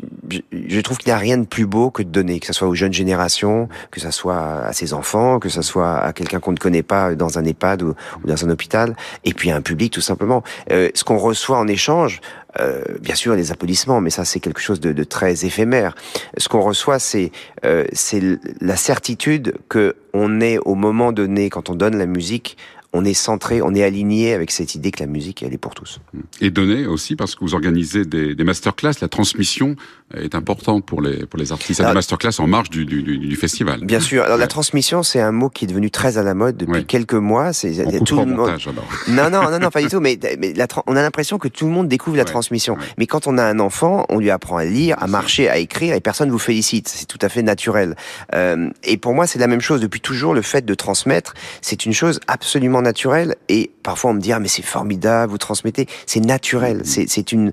je, 0.51 0.81
trouve 0.81 0.97
qu'il 0.97 1.09
n'y 1.09 1.13
a 1.13 1.17
rien 1.17 1.37
de 1.37 1.45
plus 1.45 1.65
beau 1.65 1.91
que 1.91 2.03
de 2.03 2.09
donner, 2.09 2.39
que 2.39 2.47
ce 2.47 2.53
soit 2.53 2.67
aux 2.67 2.75
jeunes 2.75 2.93
générations, 2.93 3.69
que 3.91 3.99
ce 3.99 4.11
soit 4.11 4.65
à 4.65 4.73
ses 4.73 4.93
enfants, 4.93 5.39
que 5.39 5.49
ce 5.49 5.61
soit 5.61 5.97
à 5.99 6.13
quelqu'un 6.13 6.39
qu'on 6.39 6.51
ne 6.51 6.57
connaît 6.57 6.83
pas 6.83 7.15
dans 7.15 7.37
un 7.37 7.45
EHPAD 7.45 7.83
ou, 7.83 7.93
ou, 8.23 8.27
dans 8.27 8.45
un 8.45 8.49
hôpital, 8.49 8.95
et 9.23 9.33
puis 9.33 9.51
à 9.51 9.55
un 9.55 9.61
public 9.61 9.93
tout 9.93 10.01
simplement. 10.01 10.43
Euh, 10.71 10.89
ce 10.93 11.03
qu'on 11.03 11.17
reçoit 11.17 11.57
en 11.57 11.67
échange, 11.67 12.21
euh, 12.59 12.81
bien 13.01 13.15
sûr 13.15 13.35
les 13.35 13.51
applaudissements, 13.51 14.01
mais 14.01 14.09
ça 14.09 14.25
c'est 14.25 14.39
quelque 14.39 14.61
chose 14.61 14.79
de, 14.79 14.93
de, 14.93 15.03
très 15.03 15.45
éphémère. 15.45 15.95
Ce 16.37 16.47
qu'on 16.47 16.61
reçoit, 16.61 16.97
c'est 16.97 17.31
euh, 17.65 17.85
c'est 17.93 18.21
la 18.61 18.75
certitude 18.75 19.53
que 19.69 19.95
on 20.13 20.41
est 20.41 20.57
au 20.59 20.75
moment 20.75 21.11
donné, 21.11 21.49
quand 21.49 21.69
on 21.69 21.75
donne 21.75 21.97
la 21.97 22.05
musique, 22.05 22.57
on 22.93 23.03
est 23.05 23.13
centré, 23.13 23.61
on 23.61 23.73
est 23.75 23.83
aligné 23.83 24.33
avec 24.33 24.51
cette 24.51 24.75
idée 24.75 24.91
que 24.91 24.99
la 24.99 25.07
musique, 25.07 25.43
elle 25.43 25.53
est 25.53 25.57
pour 25.57 25.75
tous. 25.75 25.99
Et 26.41 26.49
donner 26.49 26.85
aussi, 26.85 27.15
parce 27.15 27.35
que 27.35 27.41
vous 27.41 27.53
organisez 27.53 28.05
des, 28.05 28.33
des 28.33 28.43
masterclass, 28.43 28.93
la 29.01 29.07
transmission 29.07 29.75
est 30.15 30.35
importante 30.35 30.85
pour 30.85 31.01
les, 31.01 31.25
pour 31.25 31.37
les 31.37 31.51
artistes. 31.51 31.81
Alors, 31.81 31.91
des 31.91 31.95
masterclass 31.95 32.39
en 32.39 32.47
marge 32.47 32.69
du, 32.69 32.85
du, 32.85 33.03
du, 33.03 33.35
festival. 33.35 33.81
Bien 33.83 33.99
sûr. 33.99 34.23
Alors, 34.23 34.35
ouais. 34.35 34.41
la 34.41 34.47
transmission, 34.47 35.03
c'est 35.03 35.19
un 35.19 35.33
mot 35.33 35.49
qui 35.49 35.65
est 35.65 35.67
devenu 35.67 35.91
très 35.91 36.17
à 36.17 36.23
la 36.23 36.33
mode 36.33 36.55
depuis 36.55 36.73
ouais. 36.73 36.83
quelques 36.85 37.13
mois. 37.13 37.51
C'est 37.51 37.71
tout 38.05 38.15
le 38.15 38.25
monde. 38.25 38.37
Montage, 38.37 38.67
alors. 38.67 38.87
Non, 39.09 39.29
non, 39.29 39.51
non, 39.51 39.59
non, 39.59 39.69
pas 39.69 39.81
du 39.81 39.89
tout. 39.89 39.99
Mais, 39.99 40.17
mais 40.39 40.53
la, 40.53 40.67
on 40.85 40.95
a 40.95 41.01
l'impression 41.01 41.37
que 41.37 41.49
tout 41.49 41.65
le 41.65 41.71
monde 41.71 41.89
découvre 41.89 42.15
la 42.15 42.23
ouais. 42.23 42.29
transmission. 42.29 42.77
Mais 42.97 43.05
quand 43.05 43.27
on 43.27 43.37
a 43.37 43.43
un 43.43 43.59
enfant, 43.59 44.05
on 44.09 44.19
lui 44.19 44.29
apprend 44.29 44.57
à 44.57 44.65
lire, 44.65 44.95
à 44.99 45.07
marcher, 45.07 45.49
à 45.49 45.57
écrire, 45.57 45.93
et 45.93 45.99
personne 45.99 46.29
vous 46.29 46.39
félicite. 46.39 46.87
C'est 46.87 47.05
tout 47.05 47.19
à 47.21 47.27
fait 47.27 47.41
naturel. 47.41 47.95
Euh, 48.33 48.69
et 48.83 48.97
pour 48.97 49.13
moi, 49.13 49.27
c'est 49.27 49.39
la 49.39 49.47
même 49.47 49.61
chose 49.61 49.81
depuis 49.81 49.99
toujours. 49.99 50.33
Le 50.33 50.41
fait 50.41 50.65
de 50.65 50.73
transmettre, 50.73 51.33
c'est 51.61 51.85
une 51.85 51.93
chose 51.93 52.21
absolument 52.27 52.76
naturelle. 52.81 53.35
Et 53.49 53.71
parfois, 53.83 54.11
on 54.11 54.13
me 54.13 54.19
dit 54.21 54.31
ah 54.31 54.39
mais 54.39 54.47
c'est 54.47 54.63
formidable, 54.63 55.31
vous 55.31 55.37
transmettez. 55.37 55.87
C'est 56.05 56.19
naturel. 56.19 56.79
Mmh. 56.79 57.05
C'est 57.07 57.31
une 57.31 57.51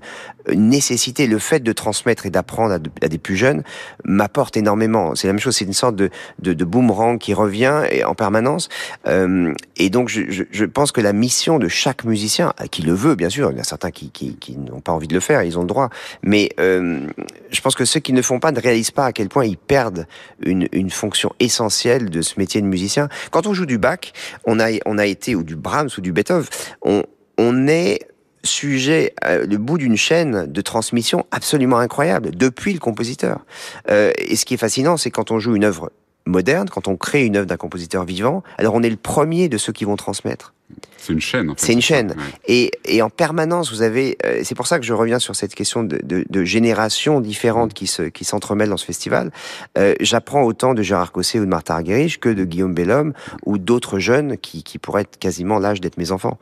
nécessité. 0.53 1.27
Le 1.27 1.39
fait 1.39 1.61
de 1.61 1.71
transmettre 1.71 2.25
et 2.25 2.29
d'apprendre 2.29 2.73
à, 3.01 3.07
des 3.07 3.17
plus 3.17 3.35
jeunes 3.35 3.63
m'apporte 4.03 4.57
énormément. 4.57 5.15
C'est 5.15 5.27
la 5.27 5.33
même 5.33 5.39
chose. 5.39 5.55
C'est 5.55 5.65
une 5.65 5.73
sorte 5.73 5.95
de, 5.95 6.09
de, 6.39 6.53
de, 6.53 6.65
boomerang 6.65 7.17
qui 7.17 7.33
revient 7.33 7.83
en 8.05 8.15
permanence. 8.15 8.69
Euh, 9.07 9.53
et 9.77 9.89
donc, 9.89 10.09
je, 10.09 10.21
je, 10.29 10.43
je, 10.51 10.65
pense 10.65 10.91
que 10.91 11.01
la 11.01 11.13
mission 11.13 11.59
de 11.59 11.67
chaque 11.67 12.03
musicien, 12.03 12.53
qui 12.71 12.81
le 12.81 12.93
veut, 12.93 13.15
bien 13.15 13.29
sûr, 13.29 13.51
il 13.51 13.57
y 13.57 13.61
a 13.61 13.63
certains 13.63 13.91
qui, 13.91 14.09
qui, 14.11 14.35
qui 14.35 14.57
n'ont 14.57 14.81
pas 14.81 14.91
envie 14.91 15.07
de 15.07 15.13
le 15.13 15.19
faire, 15.19 15.43
ils 15.43 15.57
ont 15.57 15.61
le 15.61 15.67
droit. 15.67 15.89
Mais 16.23 16.49
euh, 16.59 17.07
je 17.51 17.61
pense 17.61 17.75
que 17.75 17.85
ceux 17.85 17.99
qui 17.99 18.13
ne 18.13 18.21
font 18.21 18.39
pas 18.39 18.51
ne 18.51 18.59
réalisent 18.59 18.91
pas 18.91 19.05
à 19.05 19.13
quel 19.13 19.29
point 19.29 19.45
ils 19.45 19.57
perdent 19.57 20.07
une, 20.43 20.67
une 20.71 20.89
fonction 20.89 21.31
essentielle 21.39 22.09
de 22.09 22.21
ce 22.21 22.35
métier 22.37 22.61
de 22.61 22.67
musicien. 22.67 23.09
Quand 23.31 23.47
on 23.47 23.53
joue 23.53 23.65
du 23.65 23.77
Bach, 23.77 24.11
on 24.45 24.59
a, 24.59 24.69
on 24.85 24.97
a 24.97 25.05
été, 25.05 25.35
ou 25.35 25.43
du 25.43 25.55
Brahms 25.55 25.89
ou 25.97 26.01
du 26.01 26.11
Beethoven, 26.11 26.47
on, 26.81 27.03
on 27.37 27.67
est 27.67 27.99
sujet, 28.45 29.13
euh, 29.25 29.45
le 29.45 29.57
bout 29.57 29.77
d'une 29.77 29.97
chaîne 29.97 30.51
de 30.51 30.61
transmission 30.61 31.25
absolument 31.31 31.77
incroyable, 31.77 32.31
depuis 32.35 32.73
le 32.73 32.79
compositeur. 32.79 33.45
Euh, 33.89 34.11
et 34.17 34.35
ce 34.35 34.45
qui 34.45 34.53
est 34.53 34.57
fascinant, 34.57 34.97
c'est 34.97 35.11
quand 35.11 35.31
on 35.31 35.39
joue 35.39 35.55
une 35.55 35.65
œuvre 35.65 35.91
moderne, 36.25 36.69
quand 36.69 36.87
on 36.87 36.97
crée 36.97 37.25
une 37.25 37.35
œuvre 37.35 37.45
d'un 37.45 37.57
compositeur 37.57 38.05
vivant, 38.05 38.43
alors 38.57 38.73
on 38.73 38.81
est 38.81 38.89
le 38.89 38.95
premier 38.95 39.49
de 39.49 39.57
ceux 39.57 39.73
qui 39.73 39.85
vont 39.85 39.95
transmettre. 39.95 40.54
C'est 40.97 41.13
une 41.13 41.21
chaîne. 41.21 41.49
En 41.51 41.55
fait, 41.55 41.65
c'est 41.65 41.73
une 41.73 41.81
chaîne. 41.81 42.09
Ouais. 42.09 42.23
Et, 42.47 42.71
et, 42.85 43.01
en 43.03 43.11
permanence, 43.11 43.71
vous 43.71 43.83
avez. 43.83 44.17
Euh, 44.25 44.41
c'est 44.43 44.55
pour 44.55 44.65
ça 44.65 44.79
que 44.79 44.85
je 44.85 44.93
reviens 44.93 45.19
sur 45.19 45.35
cette 45.35 45.53
question 45.53 45.83
de, 45.83 45.99
de, 46.03 46.25
de 46.27 46.43
générations 46.43 47.21
différentes 47.21 47.73
qui 47.73 47.85
se 47.85 48.03
qui 48.03 48.25
s'entremêlent 48.25 48.69
dans 48.69 48.77
ce 48.77 48.85
festival. 48.85 49.31
Euh, 49.77 49.93
J'apprends 49.99 50.41
autant 50.41 50.73
de 50.73 50.81
Gérard 50.81 51.11
Cosset 51.11 51.39
ou 51.39 51.45
de 51.45 51.49
Martha 51.49 51.75
Argerich 51.75 52.19
que 52.19 52.29
de 52.29 52.43
Guillaume 52.43 52.73
Bellhomme 52.73 53.13
ou 53.45 53.59
d'autres 53.59 53.99
jeunes 53.99 54.37
qui, 54.37 54.63
qui 54.63 54.79
pourraient 54.79 55.03
être 55.03 55.19
quasiment 55.19 55.59
l'âge 55.59 55.79
d'être 55.79 55.97
mes 55.97 56.11
enfants. 56.11 56.39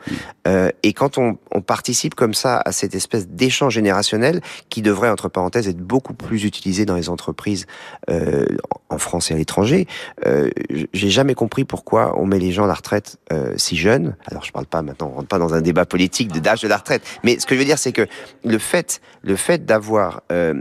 Euh, 0.47 0.69
et 0.83 0.93
quand 0.93 1.17
on, 1.17 1.37
on, 1.51 1.61
participe 1.61 2.15
comme 2.15 2.33
ça 2.33 2.61
à 2.63 2.71
cette 2.71 2.95
espèce 2.95 3.27
d'échange 3.27 3.73
générationnel 3.73 4.41
qui 4.69 4.81
devrait, 4.81 5.09
entre 5.09 5.27
parenthèses, 5.29 5.67
être 5.67 5.77
beaucoup 5.77 6.13
plus 6.13 6.45
utilisé 6.45 6.85
dans 6.85 6.95
les 6.95 7.09
entreprises 7.09 7.65
euh, 8.09 8.45
en 8.89 8.97
France 8.97 9.31
et 9.31 9.33
à 9.33 9.37
l'étranger, 9.37 9.87
euh, 10.25 10.49
j'ai 10.93 11.09
jamais 11.09 11.33
compris 11.33 11.65
pourquoi 11.65 12.19
on 12.19 12.25
met 12.25 12.39
les 12.39 12.51
gens 12.51 12.65
à 12.65 12.67
la 12.67 12.73
retraite 12.73 13.17
euh, 13.31 13.53
si 13.57 13.75
jeunes 13.75 14.12
alors 14.25 14.43
je 14.43 14.51
parle 14.51 14.65
pas 14.65 14.81
maintenant, 14.81 15.11
on 15.11 15.15
rentre 15.17 15.27
pas 15.27 15.39
dans 15.39 15.53
un 15.53 15.61
débat 15.61 15.85
politique 15.85 16.31
de 16.31 16.39
d'âge 16.39 16.61
de 16.61 16.67
la 16.67 16.77
retraite, 16.77 17.03
mais 17.23 17.39
ce 17.39 17.45
que 17.45 17.55
je 17.55 17.59
veux 17.59 17.65
dire, 17.65 17.77
c'est 17.77 17.91
que 17.91 18.07
le 18.43 18.57
fait, 18.57 19.01
le 19.23 19.35
fait 19.35 19.65
d'avoir 19.65 20.21
euh, 20.31 20.55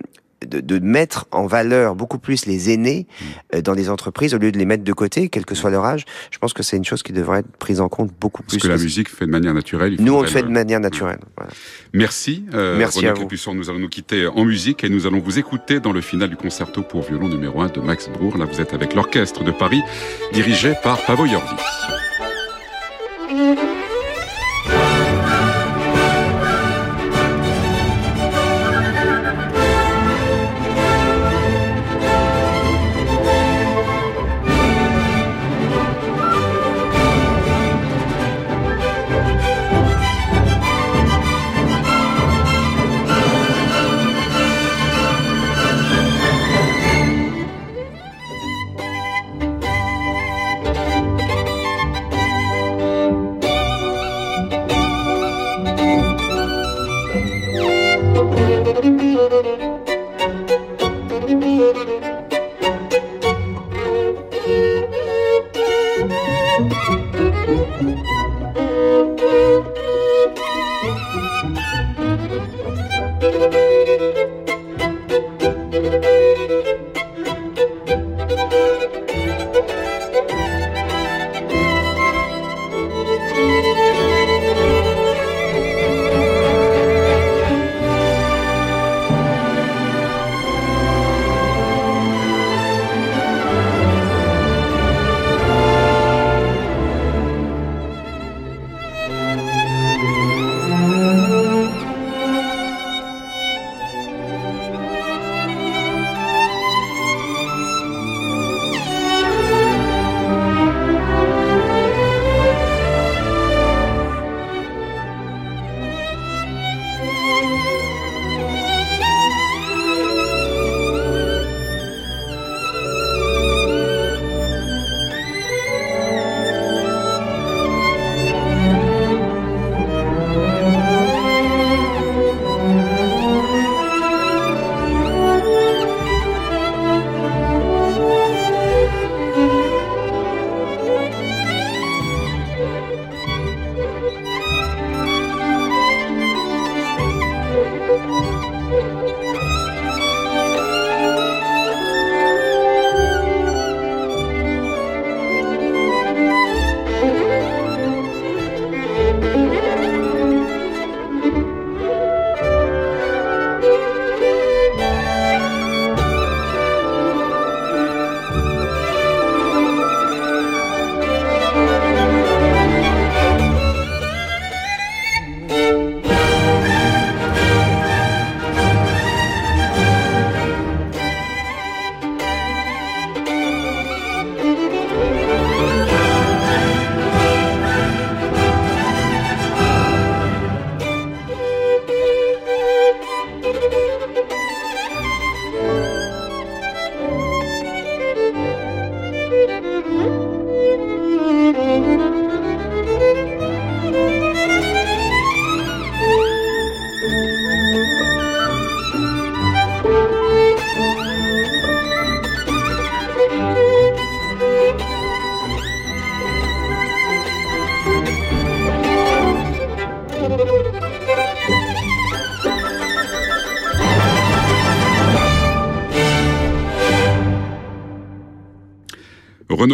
de, 0.47 0.61
de, 0.61 0.79
mettre 0.79 1.27
en 1.31 1.47
valeur 1.47 1.95
beaucoup 1.95 2.19
plus 2.19 2.47
les 2.47 2.71
aînés 2.71 3.07
euh, 3.55 3.63
dans 3.63 3.75
des 3.75 3.89
entreprises 3.91 4.35
au 4.35 4.39
lieu 4.39 4.53
de 4.53 4.59
les 4.59 4.65
mettre 4.65 4.85
de 4.85 4.93
côté, 4.93 5.29
quel 5.29 5.45
que 5.45 5.55
soit 5.55 5.71
leur 5.71 5.85
âge. 5.85 6.05
Je 6.31 6.39
pense 6.39 6.53
que 6.53 6.63
c'est 6.63 6.77
une 6.77 6.85
chose 6.85 7.03
qui 7.03 7.13
devrait 7.13 7.41
être 7.41 7.57
prise 7.59 7.81
en 7.81 7.89
compte 7.89 8.11
beaucoup 8.21 8.43
Parce 8.43 8.55
plus. 8.55 8.63
que 8.63 8.69
la 8.69 8.77
musique 8.77 9.09
fait 9.09 9.27
de 9.27 9.31
manière 9.31 9.55
naturelle. 9.55 9.97
Nous, 9.99 10.15
on 10.15 10.23
le 10.23 10.29
fait 10.29 10.43
de 10.43 10.49
manière 10.49 10.81
naturelle. 10.81 11.21
Voilà. 11.37 11.53
Merci. 11.93 12.45
Euh, 12.55 12.77
Merci 12.77 13.07
à 13.07 13.15
vous. 13.15 13.29
Nous 13.55 13.71
allons 13.71 13.79
nous 13.79 13.89
quitter 13.89 14.27
en 14.27 14.45
musique 14.45 14.85
et 14.85 14.89
nous 14.89 15.07
allons 15.07 15.21
vous 15.21 15.39
écouter 15.39 15.81
dans 15.81 15.93
le 15.93 16.01
final 16.01 16.29
du 16.29 16.37
concerto 16.37 16.83
pour 16.83 17.03
violon 17.03 17.29
numéro 17.29 17.61
1 17.61 17.69
de 17.69 17.81
Max 17.81 18.09
Bruch. 18.09 18.37
Là, 18.37 18.45
vous 18.45 18.61
êtes 18.61 18.75
avec 18.75 18.95
l'orchestre 18.95 19.45
de 19.45 19.51
Paris, 19.51 19.83
dirigé 20.33 20.75
par 20.83 21.05
Pavo 21.05 21.27
Yorvi. 23.43 23.57
Renaud 23.57 23.72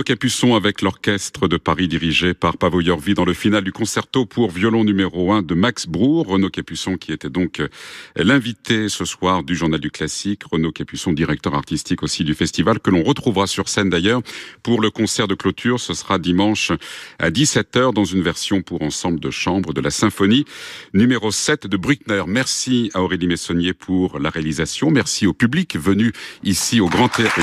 Capuçon 0.08 0.54
avec 0.54 0.80
l'orchestre 0.80 1.48
de 1.48 1.58
Paris 1.58 1.86
dirigé 1.86 2.32
par 2.32 2.56
Pavo 2.56 2.80
Yorvi 2.80 3.12
dans 3.12 3.26
le 3.26 3.34
final 3.34 3.62
du 3.62 3.72
concerto 3.72 4.24
pour 4.24 4.50
violon 4.50 4.82
numéro 4.82 5.32
1 5.32 5.42
de 5.42 5.54
Max 5.54 5.86
Brour. 5.86 6.28
Renaud 6.28 6.48
Capuçon 6.48 6.96
qui 6.96 7.12
était 7.12 7.28
donc 7.28 7.60
euh, 7.60 7.68
l'invité 8.16 8.88
ce 8.88 9.04
soir 9.04 9.42
du 9.42 9.54
Journal 9.54 9.78
du 9.78 9.90
Classique. 9.90 10.44
Renaud 10.50 10.72
Capuçon, 10.72 11.12
directeur 11.12 11.54
artistique 11.54 12.02
aussi 12.02 12.24
du 12.24 12.32
festival 12.32 12.80
que 12.80 12.88
l'on 12.88 13.02
retrouvera 13.02 13.46
sur 13.46 13.68
scène 13.68 13.90
d'ailleurs 13.90 14.22
pour 14.62 14.80
le 14.80 14.90
concert 14.90 15.28
de 15.28 15.34
clôture. 15.34 15.78
Ce 15.78 15.92
sera 15.92 16.18
dimanche 16.18 16.72
à 17.18 17.28
17h 17.28 17.92
dans 17.92 18.06
une 18.06 18.22
version 18.22 18.62
pour 18.62 18.80
ensemble 18.80 19.20
de 19.20 19.30
chambre 19.30 19.74
de 19.74 19.82
la 19.82 19.90
symphonie 19.90 20.46
numéro 20.94 21.30
7 21.30 21.66
de 21.66 21.76
Bruckner. 21.76 22.22
Merci 22.26 22.90
à 22.94 23.02
Aurélie 23.02 23.26
Messonnier 23.26 23.74
pour 23.74 24.18
la 24.20 24.30
réalisation. 24.30 24.90
Merci 24.90 25.26
au 25.26 25.34
public 25.34 25.76
venu 25.76 26.14
ici 26.44 26.80
au 26.80 26.88
Grand 26.88 27.10
Théâtre 27.10 27.38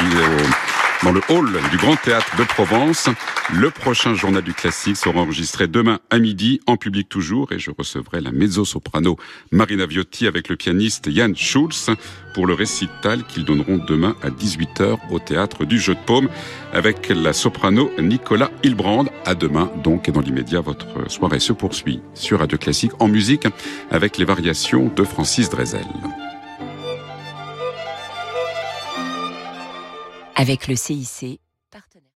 dans 1.03 1.11
le 1.11 1.21
hall 1.29 1.51
du 1.71 1.77
Grand 1.77 1.95
Théâtre 1.95 2.35
de 2.37 2.43
Provence. 2.43 3.09
Le 3.53 3.69
prochain 3.69 4.15
journal 4.15 4.43
du 4.43 4.53
classique 4.53 4.97
sera 4.97 5.19
enregistré 5.19 5.67
demain 5.67 5.99
à 6.09 6.19
midi, 6.19 6.59
en 6.67 6.77
public 6.77 7.09
toujours, 7.09 7.51
et 7.51 7.59
je 7.59 7.71
recevrai 7.77 8.21
la 8.21 8.31
mezzo-soprano 8.31 9.17
Marina 9.51 9.85
Viotti 9.85 10.27
avec 10.27 10.49
le 10.49 10.55
pianiste 10.55 11.09
Jan 11.11 11.33
Schulz 11.35 11.89
pour 12.33 12.47
le 12.47 12.53
récital 12.53 13.23
qu'ils 13.25 13.45
donneront 13.45 13.77
demain 13.77 14.15
à 14.21 14.29
18h 14.29 14.97
au 15.11 15.19
Théâtre 15.19 15.65
du 15.65 15.79
Jeu 15.79 15.95
de 15.95 15.99
Paume 16.05 16.29
avec 16.73 17.09
la 17.09 17.33
soprano 17.33 17.91
Nicolas 17.99 18.51
Hilbrand. 18.63 19.05
À 19.25 19.35
demain 19.35 19.71
donc, 19.83 20.09
et 20.09 20.11
dans 20.11 20.21
l'immédiat, 20.21 20.61
votre 20.61 21.09
soirée 21.09 21.39
se 21.39 21.53
poursuit 21.53 22.01
sur 22.13 22.39
Radio 22.39 22.57
Classique 22.57 22.91
en 22.99 23.07
musique 23.07 23.47
avec 23.91 24.17
les 24.17 24.25
variations 24.25 24.91
de 24.95 25.03
Francis 25.03 25.49
Drezel. 25.49 25.85
Avec 30.37 30.67
le 30.67 30.75
CIC, 30.75 31.39